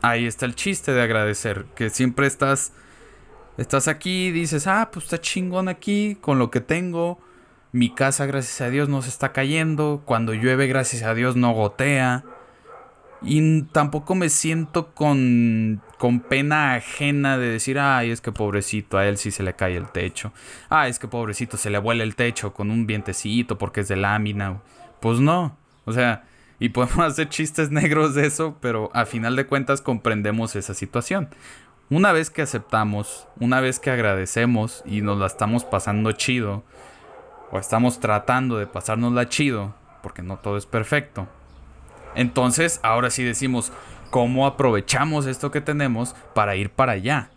Ahí 0.02 0.26
está 0.26 0.46
el 0.46 0.56
chiste 0.56 0.92
de 0.92 1.02
agradecer, 1.02 1.66
que 1.76 1.90
siempre 1.90 2.26
estás 2.26 2.72
estás 3.56 3.88
aquí, 3.88 4.32
dices, 4.32 4.66
"Ah, 4.66 4.90
pues 4.92 5.04
está 5.04 5.20
chingón 5.20 5.68
aquí 5.68 6.16
con 6.20 6.38
lo 6.38 6.50
que 6.50 6.60
tengo. 6.60 7.20
Mi 7.72 7.90
casa, 7.90 8.26
gracias 8.26 8.60
a 8.60 8.70
Dios, 8.70 8.88
no 8.88 9.02
se 9.02 9.08
está 9.08 9.32
cayendo. 9.32 10.02
Cuando 10.04 10.34
llueve, 10.34 10.66
gracias 10.66 11.02
a 11.02 11.14
Dios, 11.14 11.36
no 11.36 11.52
gotea." 11.52 12.24
Y 13.22 13.62
tampoco 13.64 14.14
me 14.14 14.30
siento 14.30 14.94
con, 14.94 15.82
con 15.98 16.20
pena 16.20 16.74
ajena 16.74 17.36
de 17.36 17.48
decir, 17.48 17.78
ay, 17.78 18.10
es 18.10 18.22
que 18.22 18.32
pobrecito, 18.32 18.96
a 18.96 19.06
él 19.06 19.18
sí 19.18 19.30
se 19.30 19.42
le 19.42 19.54
cae 19.54 19.76
el 19.76 19.90
techo. 19.90 20.32
Ay, 20.70 20.90
es 20.90 20.98
que 20.98 21.06
pobrecito, 21.06 21.58
se 21.58 21.68
le 21.68 21.78
vuela 21.78 22.02
el 22.02 22.16
techo 22.16 22.54
con 22.54 22.70
un 22.70 22.86
vientecito 22.86 23.58
porque 23.58 23.80
es 23.80 23.88
de 23.88 23.96
lámina. 23.96 24.62
Pues 25.00 25.20
no, 25.20 25.58
o 25.84 25.92
sea, 25.92 26.24
y 26.58 26.70
podemos 26.70 26.98
hacer 27.00 27.28
chistes 27.28 27.70
negros 27.70 28.14
de 28.14 28.26
eso, 28.26 28.56
pero 28.60 28.90
a 28.94 29.04
final 29.04 29.36
de 29.36 29.46
cuentas 29.46 29.82
comprendemos 29.82 30.56
esa 30.56 30.72
situación. 30.72 31.28
Una 31.90 32.12
vez 32.12 32.30
que 32.30 32.42
aceptamos, 32.42 33.26
una 33.38 33.60
vez 33.60 33.80
que 33.80 33.90
agradecemos 33.90 34.82
y 34.86 35.02
nos 35.02 35.18
la 35.18 35.26
estamos 35.26 35.64
pasando 35.64 36.12
chido, 36.12 36.62
o 37.50 37.58
estamos 37.58 38.00
tratando 38.00 38.58
de 38.58 38.66
pasárnosla 38.66 39.28
chido, 39.28 39.74
porque 40.02 40.22
no 40.22 40.38
todo 40.38 40.56
es 40.56 40.66
perfecto, 40.66 41.28
entonces, 42.14 42.80
ahora 42.82 43.10
sí 43.10 43.22
decimos, 43.22 43.72
¿cómo 44.10 44.46
aprovechamos 44.46 45.26
esto 45.26 45.50
que 45.50 45.60
tenemos 45.60 46.14
para 46.34 46.56
ir 46.56 46.70
para 46.70 46.92
allá? 46.92 47.30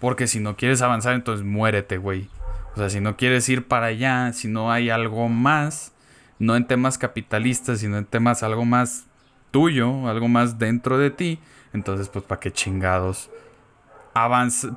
Porque 0.00 0.26
si 0.26 0.40
no 0.40 0.56
quieres 0.56 0.82
avanzar, 0.82 1.14
entonces 1.14 1.46
muérete, 1.46 1.98
güey. 1.98 2.28
O 2.74 2.78
sea, 2.78 2.90
si 2.90 3.00
no 3.00 3.16
quieres 3.16 3.48
ir 3.48 3.66
para 3.66 3.86
allá, 3.86 4.32
si 4.32 4.48
no 4.48 4.70
hay 4.70 4.90
algo 4.90 5.28
más, 5.28 5.92
no 6.38 6.56
en 6.56 6.66
temas 6.66 6.98
capitalistas, 6.98 7.80
sino 7.80 7.98
en 7.98 8.04
temas 8.04 8.42
algo 8.42 8.64
más 8.64 9.06
tuyo, 9.50 10.08
algo 10.08 10.28
más 10.28 10.58
dentro 10.58 10.98
de 10.98 11.10
ti, 11.10 11.40
entonces 11.72 12.08
pues 12.08 12.24
para 12.24 12.40
qué 12.40 12.52
chingados 12.52 13.30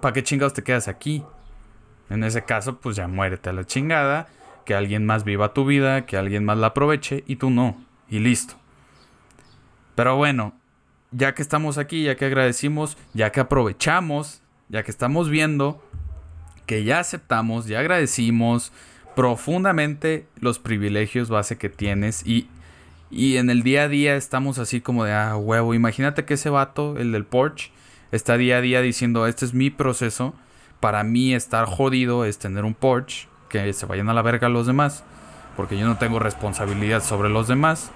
para 0.02 0.14
qué 0.14 0.22
chingados 0.24 0.54
te 0.54 0.64
quedas 0.64 0.88
aquí. 0.88 1.24
En 2.12 2.24
ese 2.24 2.44
caso, 2.44 2.78
pues 2.78 2.96
ya 2.96 3.08
muérete 3.08 3.50
a 3.50 3.54
la 3.54 3.66
chingada, 3.66 4.28
que 4.66 4.76
alguien 4.76 5.06
más 5.06 5.24
viva 5.24 5.54
tu 5.54 5.66
vida, 5.66 6.06
que 6.06 6.18
alguien 6.18 6.46
más 6.46 6.58
la 6.58 6.68
aproveche 6.68 7.24
y 7.28 7.38
tú 7.38 7.50
no, 7.50 7.78
y 8.10 8.20
listo. 8.20 8.56
Pero 9.96 10.16
bueno, 10.16 10.54
ya 11.12 11.34
que 11.34 11.42
estamos 11.42 11.78
aquí, 11.78 12.04
ya 12.04 12.16
que 12.16 12.26
agradecimos, 12.26 12.98
ya 13.14 13.32
que 13.32 13.42
aprovechamos, 13.42 14.42
ya 14.70 14.84
que 14.84 14.92
estamos 14.92 15.30
viendo 15.30 15.84
que 16.66 16.86
ya 16.86 17.00
aceptamos, 17.00 17.68
ya 17.68 17.80
agradecimos 17.80 18.72
profundamente 19.14 20.26
los 20.40 20.58
privilegios 20.58 21.30
base 21.30 21.58
que 21.58 21.70
tienes 21.70 22.26
y, 22.26 22.48
y 23.10 23.36
en 23.36 23.50
el 23.50 23.62
día 23.62 23.84
a 23.84 23.88
día 23.90 24.16
estamos 24.16 24.58
así 24.58 24.80
como 24.80 25.04
de, 25.04 25.12
ah, 25.12 25.36
huevo, 25.36 25.74
imagínate 25.74 26.24
que 26.24 26.36
ese 26.36 26.50
vato, 26.50 26.98
el 26.98 27.12
del 27.12 27.26
Porsche, 27.26 27.72
está 28.14 28.38
día 28.38 28.58
a 28.58 28.62
día 28.62 28.82
diciendo, 28.82 29.28
este 29.28 29.44
es 29.44 29.54
mi 29.54 29.70
proceso, 29.70 30.34
para 30.80 31.04
mí 31.04 31.34
estar 31.34 31.66
jodido 31.66 32.24
es 32.24 32.40
tener 32.40 32.64
un 32.64 32.74
Porsche, 32.74 33.28
que 33.52 33.74
se 33.74 33.86
vayan 33.86 34.10
a 34.10 34.14
la 34.14 34.22
verga 34.22 34.50
los 34.50 34.66
demás, 34.66 35.04
porque 35.58 35.78
yo 35.78 35.86
no 35.86 35.98
tengo 35.98 36.18
responsabilidad 36.20 37.04
sobre 37.04 37.30
los 37.30 37.48
demás. 37.48 37.92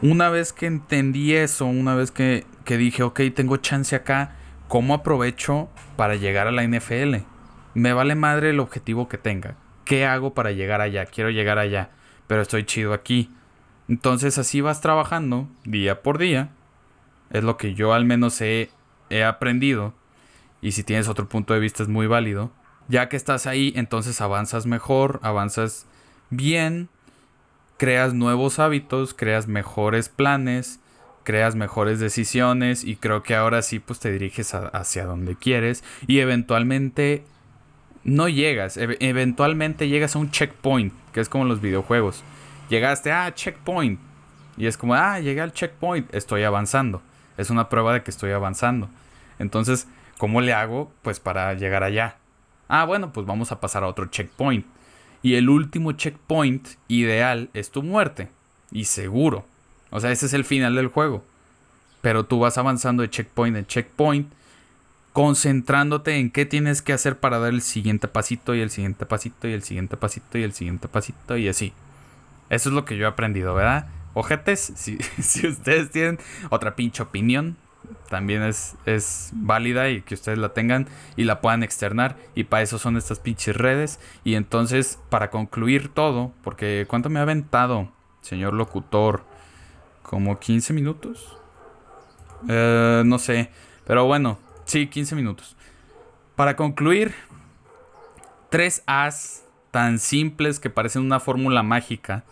Una 0.00 0.30
vez 0.30 0.52
que 0.52 0.66
entendí 0.66 1.34
eso, 1.34 1.66
una 1.66 1.94
vez 1.94 2.10
que, 2.10 2.46
dije, 2.64 3.02
ok, 3.02 3.20
tengo 3.34 3.56
chance 3.56 3.94
acá, 3.94 4.36
¿cómo 4.68 4.94
aprovecho 4.94 5.68
para 5.96 6.14
llegar 6.14 6.46
a 6.46 6.52
la 6.52 6.62
NFL? 6.62 7.16
Me 7.74 7.92
vale 7.92 8.14
madre 8.14 8.50
el 8.50 8.60
objetivo 8.60 9.08
que 9.08 9.18
tenga. 9.18 9.56
¿Qué 9.84 10.06
hago 10.06 10.32
para 10.32 10.52
llegar 10.52 10.80
allá? 10.80 11.06
Quiero 11.06 11.30
llegar 11.30 11.58
allá, 11.58 11.90
pero 12.26 12.42
estoy 12.42 12.64
chido 12.64 12.94
aquí. 12.94 13.30
Entonces 13.88 14.38
así 14.38 14.60
vas 14.60 14.80
trabajando 14.80 15.48
día 15.64 16.02
por 16.02 16.18
día. 16.18 16.50
Es 17.30 17.42
lo 17.42 17.56
que 17.56 17.74
yo 17.74 17.94
al 17.94 18.04
menos 18.04 18.40
he, 18.40 18.70
he 19.10 19.24
aprendido. 19.24 19.94
Y 20.60 20.72
si 20.72 20.84
tienes 20.84 21.08
otro 21.08 21.28
punto 21.28 21.52
de 21.52 21.60
vista 21.60 21.82
es 21.82 21.88
muy 21.88 22.06
válido. 22.06 22.52
Ya 22.88 23.08
que 23.08 23.16
estás 23.16 23.46
ahí, 23.46 23.72
entonces 23.76 24.20
avanzas 24.20 24.66
mejor, 24.66 25.20
avanzas 25.22 25.86
bien 26.30 26.88
creas 27.82 28.14
nuevos 28.14 28.60
hábitos, 28.60 29.12
creas 29.12 29.48
mejores 29.48 30.08
planes, 30.08 30.78
creas 31.24 31.56
mejores 31.56 31.98
decisiones 31.98 32.84
y 32.84 32.94
creo 32.94 33.24
que 33.24 33.34
ahora 33.34 33.60
sí 33.62 33.80
pues 33.80 33.98
te 33.98 34.12
diriges 34.12 34.54
hacia 34.54 35.04
donde 35.04 35.34
quieres 35.34 35.82
y 36.06 36.20
eventualmente 36.20 37.24
no 38.04 38.28
llegas, 38.28 38.76
eventualmente 38.76 39.88
llegas 39.88 40.14
a 40.14 40.20
un 40.20 40.30
checkpoint, 40.30 40.92
que 41.12 41.18
es 41.18 41.28
como 41.28 41.44
los 41.44 41.60
videojuegos. 41.60 42.22
Llegaste 42.68 43.10
a 43.10 43.26
ah, 43.26 43.34
checkpoint 43.34 43.98
y 44.56 44.66
es 44.66 44.76
como, 44.76 44.94
ah, 44.94 45.18
llegué 45.18 45.40
al 45.40 45.52
checkpoint, 45.52 46.14
estoy 46.14 46.44
avanzando. 46.44 47.02
Es 47.36 47.50
una 47.50 47.68
prueba 47.68 47.94
de 47.94 48.04
que 48.04 48.12
estoy 48.12 48.30
avanzando. 48.30 48.88
Entonces, 49.40 49.88
¿cómo 50.18 50.40
le 50.40 50.52
hago 50.52 50.92
pues 51.02 51.18
para 51.18 51.52
llegar 51.54 51.82
allá? 51.82 52.14
Ah, 52.74 52.86
bueno, 52.86 53.12
pues 53.12 53.26
vamos 53.26 53.52
a 53.52 53.60
pasar 53.60 53.84
a 53.84 53.86
otro 53.86 54.06
checkpoint. 54.06 54.64
Y 55.20 55.34
el 55.34 55.50
último 55.50 55.92
checkpoint 55.92 56.66
ideal 56.88 57.50
es 57.52 57.70
tu 57.70 57.82
muerte. 57.82 58.30
Y 58.70 58.86
seguro. 58.86 59.44
O 59.90 60.00
sea, 60.00 60.10
ese 60.10 60.24
es 60.24 60.32
el 60.32 60.46
final 60.46 60.74
del 60.74 60.86
juego. 60.86 61.22
Pero 62.00 62.24
tú 62.24 62.38
vas 62.38 62.56
avanzando 62.56 63.02
de 63.02 63.10
checkpoint 63.10 63.58
en 63.58 63.66
checkpoint, 63.66 64.32
concentrándote 65.12 66.16
en 66.16 66.30
qué 66.30 66.46
tienes 66.46 66.80
que 66.80 66.94
hacer 66.94 67.20
para 67.20 67.38
dar 67.38 67.52
el 67.52 67.60
siguiente 67.60 68.08
pasito 68.08 68.54
y 68.54 68.60
el 68.60 68.70
siguiente 68.70 69.04
pasito 69.04 69.48
y 69.48 69.52
el 69.52 69.62
siguiente 69.62 69.98
pasito 69.98 70.38
y 70.38 70.42
el 70.42 70.54
siguiente 70.54 70.88
pasito 70.88 71.36
y 71.36 71.48
así. 71.48 71.74
Eso 72.48 72.70
es 72.70 72.74
lo 72.74 72.86
que 72.86 72.96
yo 72.96 73.04
he 73.04 73.08
aprendido, 73.08 73.52
¿verdad? 73.52 73.88
Ojetes, 74.14 74.72
si, 74.76 74.96
si 75.20 75.46
ustedes 75.46 75.90
tienen 75.90 76.18
otra 76.48 76.74
pinche 76.74 77.02
opinión, 77.02 77.58
también 78.08 78.42
es, 78.42 78.76
es 78.86 79.30
válida 79.32 79.88
y 79.88 80.02
que 80.02 80.14
ustedes 80.14 80.38
la 80.38 80.50
tengan 80.50 80.86
y 81.16 81.24
la 81.24 81.40
puedan 81.40 81.62
externar. 81.62 82.16
Y 82.34 82.44
para 82.44 82.62
eso 82.62 82.78
son 82.78 82.96
estas 82.96 83.18
pinches 83.18 83.56
redes. 83.56 84.00
Y 84.24 84.34
entonces, 84.34 84.98
para 85.08 85.30
concluir 85.30 85.88
todo, 85.88 86.32
porque 86.42 86.86
¿cuánto 86.88 87.10
me 87.10 87.18
ha 87.18 87.22
aventado, 87.22 87.90
señor 88.20 88.54
locutor? 88.54 89.24
¿Como 90.02 90.38
15 90.38 90.72
minutos? 90.72 91.36
Eh, 92.48 93.02
no 93.04 93.18
sé. 93.18 93.50
Pero 93.86 94.04
bueno, 94.04 94.38
sí, 94.64 94.86
15 94.88 95.14
minutos. 95.14 95.56
Para 96.36 96.56
concluir, 96.56 97.14
tres 98.50 98.82
As 98.86 99.44
tan 99.70 99.98
simples 99.98 100.60
que 100.60 100.70
parecen 100.70 101.02
una 101.02 101.18
fórmula 101.18 101.62
mágica 101.62 102.24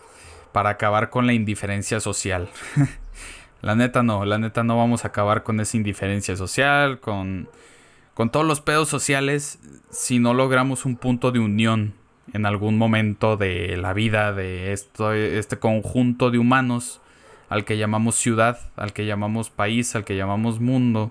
para 0.53 0.71
acabar 0.71 1.11
con 1.11 1.27
la 1.27 1.33
indiferencia 1.33 2.01
social. 2.01 2.49
La 3.63 3.75
neta 3.75 4.03
no, 4.03 4.25
la 4.25 4.39
neta 4.39 4.65
no 4.65 4.77
vamos 4.77 5.05
a 5.05 5.09
acabar 5.09 5.43
con 5.43 5.61
esa 5.61 5.77
indiferencia 5.77 6.37
social, 6.37 7.01
con, 7.01 7.49
con 8.15 8.31
todos 8.31 8.47
los 8.47 8.61
pedos 8.61 8.89
sociales 8.89 9.59
si 9.91 10.19
no 10.19 10.35
logramos 10.35 10.85
un 10.85 10.97
punto 10.97 11.33
de 11.33 11.41
unión 11.41 11.95
en 12.33 12.47
algún 12.47 12.79
momento 12.79 13.37
de 13.37 13.77
la 13.77 13.93
vida 13.93 14.33
de 14.33 14.73
esto, 14.73 15.13
este 15.13 15.59
conjunto 15.59 16.31
de 16.31 16.39
humanos 16.39 17.01
al 17.49 17.65
que 17.65 17.77
llamamos 17.77 18.15
ciudad, 18.15 18.59
al 18.77 18.93
que 18.93 19.05
llamamos 19.05 19.51
país, 19.51 19.95
al 19.97 20.05
que 20.05 20.17
llamamos 20.17 20.61
mundo. 20.61 21.11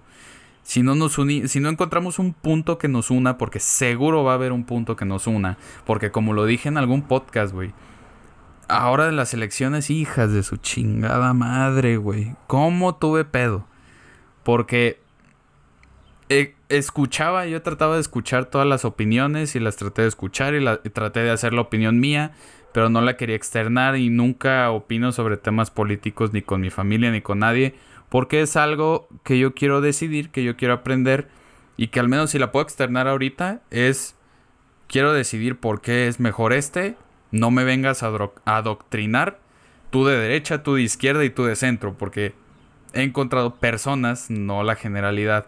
Si 0.64 0.82
no, 0.82 0.96
nos 0.96 1.14
si 1.14 1.60
no 1.60 1.70
encontramos 1.70 2.20
un 2.20 2.34
punto 2.34 2.78
que 2.78 2.88
nos 2.88 3.12
una, 3.12 3.38
porque 3.38 3.60
seguro 3.60 4.24
va 4.24 4.32
a 4.32 4.36
haber 4.36 4.52
un 4.52 4.64
punto 4.64 4.96
que 4.96 5.06
nos 5.06 5.28
una, 5.28 5.58
porque 5.86 6.12
como 6.12 6.34
lo 6.34 6.46
dije 6.46 6.70
en 6.70 6.78
algún 6.78 7.02
podcast, 7.02 7.54
güey, 7.54 7.74
ahora 8.70 9.08
de 9.08 9.12
las 9.12 9.34
elecciones, 9.34 9.90
hijas 9.90 10.32
de 10.32 10.44
su 10.44 10.58
chingada 10.58 11.34
madre, 11.34 11.98
güey, 11.98 12.36
¿cómo 12.48 12.96
tuve 12.96 13.26
pedo? 13.26 13.66
Porque 14.44 15.02
eh, 16.30 16.56
escuchaba, 16.70 17.48
yo 17.48 17.62
trataba 17.62 17.96
de 17.96 18.02
escuchar 18.02 18.46
todas 18.46 18.68
las 18.68 18.86
opiniones 18.86 19.56
y 19.56 19.60
las 19.60 19.76
traté 19.76 20.04
de 20.04 20.08
escuchar 20.08 20.54
y, 20.54 20.60
la, 20.60 20.82
traté 20.82 21.22
de 21.22 21.32
hacer 21.32 21.54
la 21.54 21.62
opinión 21.62 22.00
mía, 22.00 22.32
pero 22.72 22.90
no 22.90 23.02
la 23.02 23.18
quería 23.18 23.36
externar 23.36 23.98
y 23.98 24.10
nunca 24.10 24.70
opino 24.70 25.12
sobre 25.12 25.38
temas 25.38 25.72
políticos 25.72 26.32
ni 26.32 26.42
con 26.42 26.62
mi 26.62 26.70
familia 26.70 27.12
ni 27.12 27.22
con 27.22 27.40
nadie, 27.40 27.76
porque 28.10 28.42
es 28.42 28.56
algo 28.56 29.08
que 29.24 29.40
yo 29.40 29.56
quiero 29.56 29.82
decidir, 29.82 30.30
que 30.30 30.44
yo 30.44 30.56
quiero 30.56 30.76
aprender 30.76 31.28
y 31.78 31.88
que 31.88 32.00
al 32.00 32.10
menos 32.10 32.32
si 32.32 32.40
la 32.40 32.52
puedo 32.52 32.64
externar 32.64 33.08
ahorita 33.08 33.62
es 33.72 34.16
quiero 34.88 35.14
decidir 35.14 35.60
por 35.60 35.82
qué 35.82 36.08
es 36.08 36.20
mejor 36.20 36.54
este, 36.54 36.96
no 37.32 37.52
me 37.52 37.64
vengas 37.64 38.04
a 38.04 38.12
adoctrinar 38.46 39.40
tú 39.90 40.06
de 40.06 40.18
derecha, 40.18 40.64
tú 40.64 40.76
de 40.76 40.84
izquierda 40.84 41.24
y 41.24 41.30
tú 41.30 41.46
de 41.46 41.56
centro, 41.56 41.98
porque 41.98 42.34
he 42.94 43.04
encontrado 43.04 43.56
personas, 43.56 44.30
no 44.30 44.64
la 44.64 44.76
generalidad, 44.76 45.48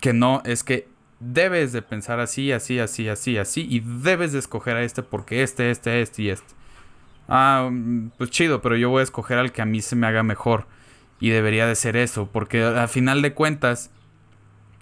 que 0.00 0.12
no, 0.12 0.42
es 0.44 0.64
que 0.64 0.88
debes 1.20 1.72
de 1.72 1.82
pensar 1.82 2.20
así, 2.20 2.52
así, 2.52 2.78
así, 2.78 3.08
así, 3.08 3.38
así, 3.38 3.66
y 3.68 3.80
debes 3.80 4.32
de 4.32 4.38
escoger 4.38 4.76
a 4.76 4.82
este 4.82 5.02
porque 5.02 5.42
este, 5.42 5.70
este, 5.70 6.00
este 6.00 6.22
y 6.22 6.30
este. 6.30 6.54
Ah, 7.28 7.68
mm, 7.70 8.10
pues 8.18 8.30
chido, 8.30 8.60
pero 8.60 8.76
yo 8.76 8.90
voy 8.90 9.00
a 9.00 9.04
escoger 9.04 9.38
al 9.38 9.52
que 9.52 9.62
a 9.62 9.66
mí 9.66 9.80
se 9.80 9.96
me 9.96 10.06
haga 10.06 10.22
mejor. 10.22 10.66
Y 11.20 11.30
debería 11.30 11.66
de 11.66 11.74
ser 11.74 11.96
eso, 11.96 12.28
porque 12.30 12.62
a 12.64 12.86
final 12.88 13.22
de 13.22 13.32
cuentas, 13.32 13.90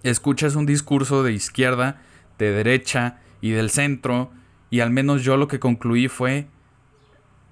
escuchas 0.03 0.57
un 0.57 0.67
discurso 0.67 1.23
de 1.23 1.33
izquierda, 1.33 2.03
de 2.39 2.51
derecha 2.51 3.21
y 3.41 3.51
del 3.51 3.71
centro, 3.71 4.33
y 4.73 4.81
al 4.81 4.91
menos 4.91 5.23
yo 5.23 5.37
lo 5.37 5.49
que 5.49 5.61
concluí 5.61 6.09
fue, 6.09 6.47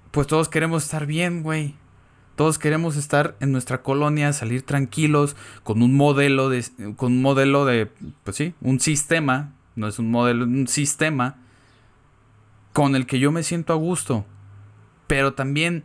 pues 0.09 0.25
todos 0.25 0.49
queremos 0.49 0.83
estar 0.83 1.05
bien, 1.05 1.43
güey. 1.43 1.75
Todos 2.35 2.57
queremos 2.57 2.95
estar 2.97 3.37
en 3.39 3.51
nuestra 3.51 3.83
colonia, 3.83 4.33
salir 4.33 4.63
tranquilos, 4.63 5.35
con 5.61 5.83
un 5.83 5.95
modelo 5.95 6.49
de, 6.49 6.65
con 6.95 7.11
un 7.11 7.21
modelo 7.21 7.65
de, 7.65 7.91
pues 8.23 8.37
sí, 8.37 8.55
un 8.59 8.79
sistema, 8.79 9.53
no 9.75 9.87
es 9.87 9.99
un 9.99 10.09
modelo, 10.09 10.45
un 10.45 10.67
sistema 10.67 11.35
con 12.73 12.95
el 12.95 13.05
que 13.05 13.19
yo 13.19 13.31
me 13.31 13.43
siento 13.43 13.71
a 13.71 13.75
gusto. 13.75 14.25
Pero 15.05 15.35
también, 15.35 15.83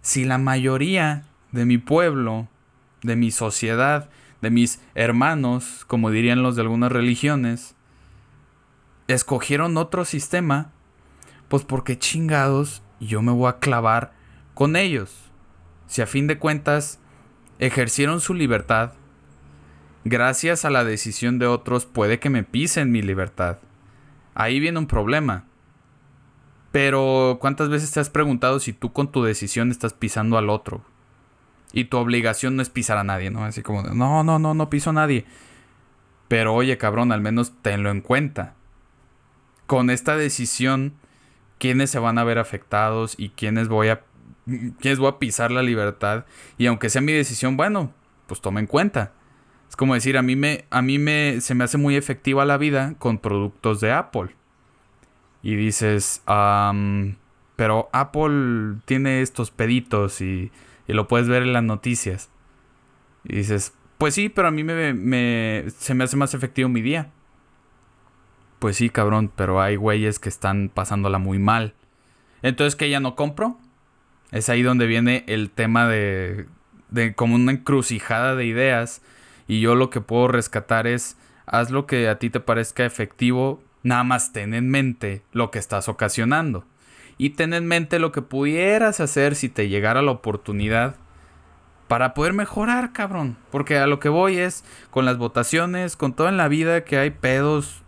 si 0.00 0.24
la 0.24 0.38
mayoría 0.38 1.26
de 1.52 1.66
mi 1.66 1.76
pueblo, 1.76 2.48
de 3.02 3.14
mi 3.14 3.30
sociedad, 3.30 4.08
de 4.40 4.48
mis 4.48 4.80
hermanos, 4.94 5.84
como 5.86 6.10
dirían 6.10 6.42
los 6.42 6.56
de 6.56 6.62
algunas 6.62 6.90
religiones, 6.90 7.74
escogieron 9.06 9.76
otro 9.76 10.06
sistema, 10.06 10.72
pues 11.48 11.64
porque 11.64 11.98
chingados 11.98 12.82
yo 13.00 13.22
me 13.22 13.32
voy 13.32 13.48
a 13.48 13.58
clavar 13.58 14.12
con 14.54 14.76
ellos 14.76 15.28
si 15.88 16.02
a 16.02 16.06
fin 16.06 16.26
de 16.26 16.38
cuentas 16.38 17.00
ejercieron 17.58 18.20
su 18.20 18.34
libertad, 18.34 18.92
gracias 20.04 20.64
a 20.64 20.70
la 20.70 20.84
decisión 20.84 21.38
de 21.38 21.46
otros 21.46 21.86
puede 21.86 22.20
que 22.20 22.30
me 22.30 22.44
pisen 22.44 22.92
mi 22.92 23.02
libertad. 23.02 23.58
Ahí 24.34 24.60
viene 24.60 24.78
un 24.78 24.86
problema. 24.86 25.46
Pero 26.70 27.38
¿cuántas 27.40 27.70
veces 27.70 27.90
te 27.90 28.00
has 28.00 28.10
preguntado 28.10 28.60
si 28.60 28.74
tú 28.74 28.92
con 28.92 29.10
tu 29.10 29.24
decisión 29.24 29.70
estás 29.70 29.94
pisando 29.94 30.36
al 30.36 30.50
otro? 30.50 30.84
Y 31.72 31.84
tu 31.86 31.96
obligación 31.96 32.56
no 32.56 32.62
es 32.62 32.68
pisar 32.68 32.98
a 32.98 33.04
nadie, 33.04 33.30
¿no? 33.30 33.44
Así 33.44 33.62
como, 33.62 33.82
no, 33.82 34.22
no, 34.22 34.38
no, 34.38 34.54
no 34.54 34.70
piso 34.70 34.90
a 34.90 34.92
nadie. 34.92 35.24
Pero 36.28 36.54
oye, 36.54 36.76
cabrón, 36.76 37.10
al 37.10 37.22
menos 37.22 37.54
tenlo 37.62 37.90
en 37.90 38.02
cuenta. 38.02 38.54
Con 39.66 39.88
esta 39.88 40.16
decisión, 40.16 40.94
¿quiénes 41.58 41.90
se 41.90 41.98
van 41.98 42.18
a 42.18 42.24
ver 42.24 42.38
afectados 42.38 43.14
y 43.18 43.30
quiénes 43.30 43.68
voy 43.68 43.88
a 43.88 44.02
¿Quiénes 44.80 44.98
voy 44.98 45.08
a 45.08 45.18
pisar 45.18 45.50
la 45.50 45.62
libertad? 45.62 46.24
Y 46.56 46.66
aunque 46.66 46.88
sea 46.88 47.02
mi 47.02 47.12
decisión, 47.12 47.58
bueno, 47.58 47.92
pues 48.26 48.40
toma 48.40 48.60
en 48.60 48.66
cuenta. 48.66 49.12
Es 49.68 49.76
como 49.76 49.94
decir, 49.94 50.16
a 50.16 50.22
mí 50.22 50.36
me, 50.36 50.64
a 50.70 50.80
mí 50.80 50.98
me, 50.98 51.40
se 51.42 51.54
me 51.54 51.64
hace 51.64 51.76
muy 51.76 51.96
efectiva 51.96 52.46
la 52.46 52.56
vida 52.56 52.94
con 52.98 53.18
productos 53.18 53.80
de 53.80 53.92
Apple. 53.92 54.34
Y 55.42 55.54
dices, 55.54 56.22
pero 57.56 57.90
Apple 57.92 58.76
tiene 58.86 59.20
estos 59.20 59.50
peditos 59.50 60.20
y, 60.22 60.50
y, 60.86 60.92
lo 60.94 61.06
puedes 61.08 61.28
ver 61.28 61.42
en 61.42 61.52
las 61.52 61.62
noticias. 61.62 62.30
Y 63.24 63.36
dices, 63.36 63.74
pues 63.98 64.14
sí, 64.14 64.30
pero 64.30 64.48
a 64.48 64.50
mí 64.50 64.64
me, 64.64 64.94
me, 64.94 65.64
se 65.76 65.92
me 65.92 66.04
hace 66.04 66.16
más 66.16 66.32
efectivo 66.32 66.70
mi 66.70 66.80
día. 66.80 67.10
Pues 68.58 68.76
sí, 68.76 68.90
cabrón, 68.90 69.30
pero 69.34 69.60
hay 69.60 69.76
güeyes 69.76 70.18
que 70.18 70.28
están 70.28 70.70
pasándola 70.72 71.18
muy 71.18 71.38
mal. 71.38 71.74
Entonces, 72.42 72.76
¿que 72.76 72.90
ya 72.90 73.00
no 73.00 73.14
compro? 73.14 73.58
Es 74.32 74.48
ahí 74.48 74.62
donde 74.62 74.86
viene 74.86 75.24
el 75.28 75.50
tema 75.50 75.86
de, 75.86 76.46
de 76.90 77.14
como 77.14 77.36
una 77.36 77.52
encrucijada 77.52 78.34
de 78.34 78.46
ideas. 78.46 79.02
Y 79.46 79.60
yo 79.60 79.74
lo 79.74 79.90
que 79.90 80.00
puedo 80.00 80.28
rescatar 80.28 80.86
es, 80.86 81.16
haz 81.46 81.70
lo 81.70 81.86
que 81.86 82.08
a 82.08 82.18
ti 82.18 82.30
te 82.30 82.40
parezca 82.40 82.84
efectivo, 82.84 83.62
nada 83.82 84.04
más 84.04 84.32
ten 84.32 84.54
en 84.54 84.68
mente 84.68 85.22
lo 85.32 85.50
que 85.50 85.58
estás 85.58 85.88
ocasionando. 85.88 86.64
Y 87.16 87.30
ten 87.30 87.54
en 87.54 87.66
mente 87.66 87.98
lo 87.98 88.12
que 88.12 88.22
pudieras 88.22 89.00
hacer 89.00 89.34
si 89.34 89.48
te 89.48 89.68
llegara 89.68 90.02
la 90.02 90.12
oportunidad 90.12 90.96
para 91.88 92.12
poder 92.14 92.34
mejorar, 92.34 92.92
cabrón. 92.92 93.38
Porque 93.50 93.78
a 93.78 93.86
lo 93.86 93.98
que 93.98 94.08
voy 94.08 94.38
es, 94.38 94.64
con 94.90 95.04
las 95.04 95.16
votaciones, 95.16 95.96
con 95.96 96.12
todo 96.12 96.28
en 96.28 96.36
la 96.36 96.48
vida 96.48 96.84
que 96.84 96.98
hay 96.98 97.10
pedos, 97.10 97.82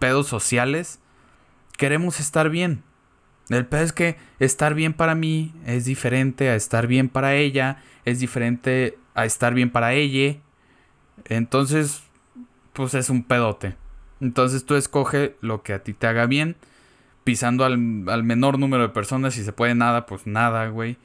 pedos 0.00 0.26
sociales, 0.26 0.98
queremos 1.76 2.18
estar 2.18 2.50
bien. 2.50 2.82
El 3.48 3.66
pedo 3.66 3.82
es 3.82 3.92
que 3.92 4.16
estar 4.40 4.74
bien 4.74 4.92
para 4.92 5.14
mí 5.14 5.54
es 5.66 5.84
diferente 5.84 6.50
a 6.50 6.56
estar 6.56 6.88
bien 6.88 7.08
para 7.08 7.36
ella, 7.36 7.82
es 8.04 8.18
diferente 8.18 8.98
a 9.14 9.24
estar 9.24 9.54
bien 9.54 9.70
para 9.70 9.92
ella. 9.92 10.38
Entonces, 11.26 12.02
pues 12.72 12.94
es 12.94 13.10
un 13.10 13.22
pedote. 13.22 13.76
Entonces 14.20 14.64
tú 14.64 14.74
escoge 14.74 15.36
lo 15.40 15.62
que 15.62 15.72
a 15.72 15.82
ti 15.82 15.92
te 15.92 16.06
haga 16.06 16.26
bien, 16.26 16.56
pisando 17.24 17.64
al, 17.64 17.78
menor 17.78 18.58
número 18.58 18.82
de 18.82 18.88
personas, 18.90 19.34
si 19.34 19.44
se 19.44 19.52
puede 19.52 19.74
nada, 19.74 20.06
pues 20.06 20.26
nada, 20.26 20.68
güey. 20.68 20.96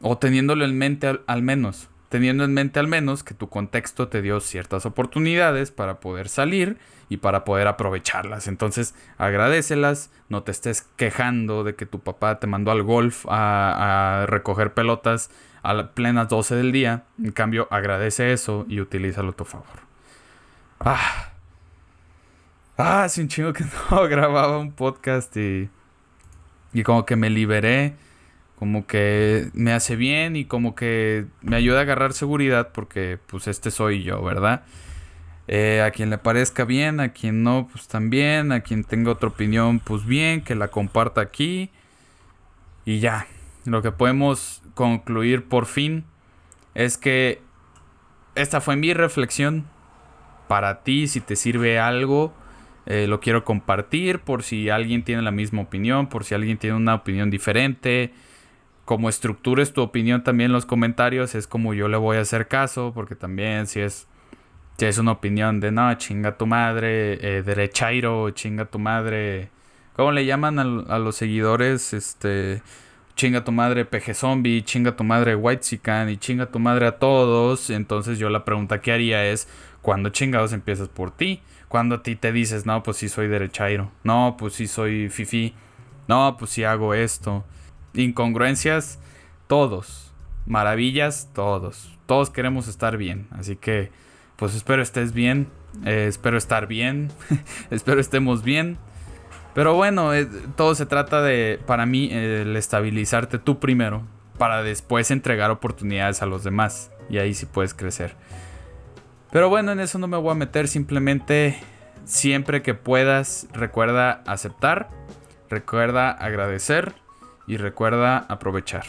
O 0.00 0.18
teniéndolo 0.18 0.64
en 0.64 0.76
mente 0.76 1.20
al 1.26 1.42
menos 1.42 1.88
teniendo 2.10 2.44
en 2.44 2.52
mente 2.52 2.80
al 2.80 2.88
menos 2.88 3.22
que 3.22 3.34
tu 3.34 3.48
contexto 3.48 4.08
te 4.08 4.20
dio 4.20 4.40
ciertas 4.40 4.84
oportunidades 4.84 5.70
para 5.70 6.00
poder 6.00 6.28
salir 6.28 6.76
y 7.08 7.18
para 7.18 7.44
poder 7.44 7.68
aprovecharlas. 7.68 8.48
Entonces, 8.48 8.96
agradecelas, 9.16 10.10
no 10.28 10.42
te 10.42 10.50
estés 10.50 10.82
quejando 10.96 11.62
de 11.62 11.76
que 11.76 11.86
tu 11.86 12.00
papá 12.00 12.40
te 12.40 12.48
mandó 12.48 12.72
al 12.72 12.82
golf 12.82 13.26
a, 13.28 14.26
recoger 14.28 14.74
pelotas 14.74 15.30
a 15.62 15.92
plenas 15.92 16.28
12 16.28 16.56
del 16.56 16.72
día. 16.72 17.04
En 17.22 17.30
cambio, 17.30 17.68
agradece 17.70 18.32
eso 18.32 18.66
y 18.68 18.80
utilízalo 18.80 19.30
a 19.30 19.36
tu 19.36 19.44
favor. 19.44 19.66
Ah. 20.80 21.30
Ah, 22.76 23.06
un 23.18 23.28
chingo 23.28 23.52
que 23.52 23.64
no 23.90 24.08
grababa 24.08 24.58
un 24.58 24.72
podcast 24.72 25.36
y. 25.36 25.70
Y 26.72 26.82
como 26.82 27.04
que 27.04 27.16
me 27.16 27.30
liberé 27.30 27.94
como 28.60 28.86
que 28.86 29.48
me 29.54 29.72
hace 29.72 29.96
bien 29.96 30.36
y 30.36 30.44
como 30.44 30.74
que 30.74 31.24
me 31.40 31.56
ayuda 31.56 31.78
a 31.78 31.82
agarrar 31.82 32.12
seguridad 32.12 32.72
porque 32.74 33.18
pues 33.26 33.48
este 33.48 33.70
soy 33.70 34.02
yo, 34.02 34.22
¿verdad? 34.22 34.64
Eh, 35.48 35.80
a 35.80 35.90
quien 35.92 36.10
le 36.10 36.18
parezca 36.18 36.66
bien, 36.66 37.00
a 37.00 37.14
quien 37.14 37.42
no, 37.42 37.68
pues 37.72 37.88
también, 37.88 38.52
a 38.52 38.60
quien 38.60 38.84
tenga 38.84 39.12
otra 39.12 39.30
opinión, 39.30 39.78
pues 39.78 40.04
bien, 40.04 40.44
que 40.44 40.54
la 40.54 40.68
comparta 40.68 41.22
aquí 41.22 41.70
y 42.84 42.98
ya. 42.98 43.26
Lo 43.64 43.80
que 43.80 43.92
podemos 43.92 44.62
concluir 44.74 45.48
por 45.48 45.64
fin 45.64 46.04
es 46.74 46.98
que 46.98 47.40
esta 48.34 48.60
fue 48.60 48.76
mi 48.76 48.92
reflexión 48.92 49.64
para 50.48 50.82
ti, 50.82 51.08
si 51.08 51.22
te 51.22 51.34
sirve 51.34 51.78
algo. 51.78 52.34
Eh, 52.84 53.06
lo 53.06 53.20
quiero 53.20 53.42
compartir 53.42 54.18
por 54.18 54.42
si 54.42 54.68
alguien 54.68 55.02
tiene 55.02 55.22
la 55.22 55.30
misma 55.30 55.62
opinión, 55.62 56.10
por 56.10 56.24
si 56.24 56.34
alguien 56.34 56.58
tiene 56.58 56.76
una 56.76 56.94
opinión 56.94 57.30
diferente 57.30 58.12
como 58.90 59.08
estructures 59.08 59.72
tu 59.72 59.82
opinión 59.82 60.24
también 60.24 60.46
en 60.46 60.52
los 60.52 60.66
comentarios, 60.66 61.36
es 61.36 61.46
como 61.46 61.74
yo 61.74 61.86
le 61.86 61.96
voy 61.96 62.16
a 62.16 62.22
hacer 62.22 62.48
caso, 62.48 62.90
porque 62.92 63.14
también 63.14 63.68
si 63.68 63.78
es, 63.78 64.08
si 64.78 64.84
es 64.84 64.98
una 64.98 65.12
opinión 65.12 65.60
de 65.60 65.70
no, 65.70 65.94
chinga 65.94 66.36
tu 66.36 66.44
madre, 66.44 67.12
eh, 67.22 67.42
derechairo, 67.44 68.30
chinga 68.30 68.64
tu 68.64 68.80
madre, 68.80 69.50
¿cómo 69.94 70.10
le 70.10 70.26
llaman 70.26 70.58
a, 70.58 70.98
los 70.98 71.14
seguidores? 71.14 71.92
Este, 71.92 72.62
chinga 73.14 73.44
tu 73.44 73.52
madre 73.52 73.84
peje 73.84 74.12
zombie, 74.12 74.64
chinga 74.64 74.96
tu 74.96 75.04
madre 75.04 75.36
white 75.36 75.64
y 76.10 76.16
chinga 76.16 76.46
tu 76.46 76.58
madre 76.58 76.88
a 76.88 76.98
todos. 76.98 77.70
Entonces 77.70 78.18
yo 78.18 78.28
la 78.28 78.44
pregunta 78.44 78.80
que 78.80 78.90
haría 78.90 79.24
es, 79.24 79.46
¿cuándo 79.82 80.08
chingados 80.08 80.52
empiezas 80.52 80.88
por 80.88 81.12
ti? 81.12 81.42
Cuando 81.68 81.94
a 81.94 82.02
ti 82.02 82.16
te 82.16 82.32
dices, 82.32 82.66
no, 82.66 82.82
pues 82.82 82.96
sí 82.96 83.08
soy 83.08 83.28
derechairo. 83.28 83.92
No, 84.02 84.34
pues 84.36 84.54
sí 84.54 84.66
soy 84.66 85.08
fifi. 85.10 85.54
No, 86.08 86.34
pues 86.36 86.50
sí 86.50 86.64
hago 86.64 86.92
esto. 86.92 87.44
Incongruencias, 87.94 88.98
todos. 89.46 90.12
Maravillas, 90.46 91.28
todos. 91.34 91.98
Todos 92.06 92.30
queremos 92.30 92.68
estar 92.68 92.96
bien. 92.96 93.26
Así 93.30 93.56
que, 93.56 93.90
pues 94.36 94.54
espero 94.54 94.82
estés 94.82 95.12
bien. 95.12 95.48
Eh, 95.84 96.06
espero 96.08 96.38
estar 96.38 96.66
bien. 96.66 97.10
espero 97.70 98.00
estemos 98.00 98.42
bien. 98.42 98.78
Pero 99.54 99.74
bueno, 99.74 100.14
eh, 100.14 100.28
todo 100.56 100.74
se 100.74 100.86
trata 100.86 101.22
de, 101.22 101.60
para 101.66 101.86
mí, 101.86 102.10
el 102.12 102.56
estabilizarte 102.56 103.38
tú 103.38 103.58
primero. 103.58 104.02
Para 104.38 104.62
después 104.62 105.10
entregar 105.10 105.50
oportunidades 105.50 106.22
a 106.22 106.26
los 106.26 106.44
demás. 106.44 106.90
Y 107.08 107.18
ahí 107.18 107.34
sí 107.34 107.46
puedes 107.46 107.74
crecer. 107.74 108.14
Pero 109.30 109.48
bueno, 109.48 109.72
en 109.72 109.80
eso 109.80 109.98
no 109.98 110.08
me 110.08 110.16
voy 110.16 110.32
a 110.32 110.34
meter, 110.34 110.66
simplemente 110.66 111.60
siempre 112.04 112.62
que 112.62 112.74
puedas 112.74 113.46
recuerda 113.52 114.22
aceptar, 114.26 114.90
recuerda 115.48 116.10
agradecer 116.10 116.94
y 117.50 117.56
recuerda 117.56 118.26
aprovechar. 118.28 118.84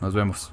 Nos 0.00 0.14
vemos. 0.14 0.52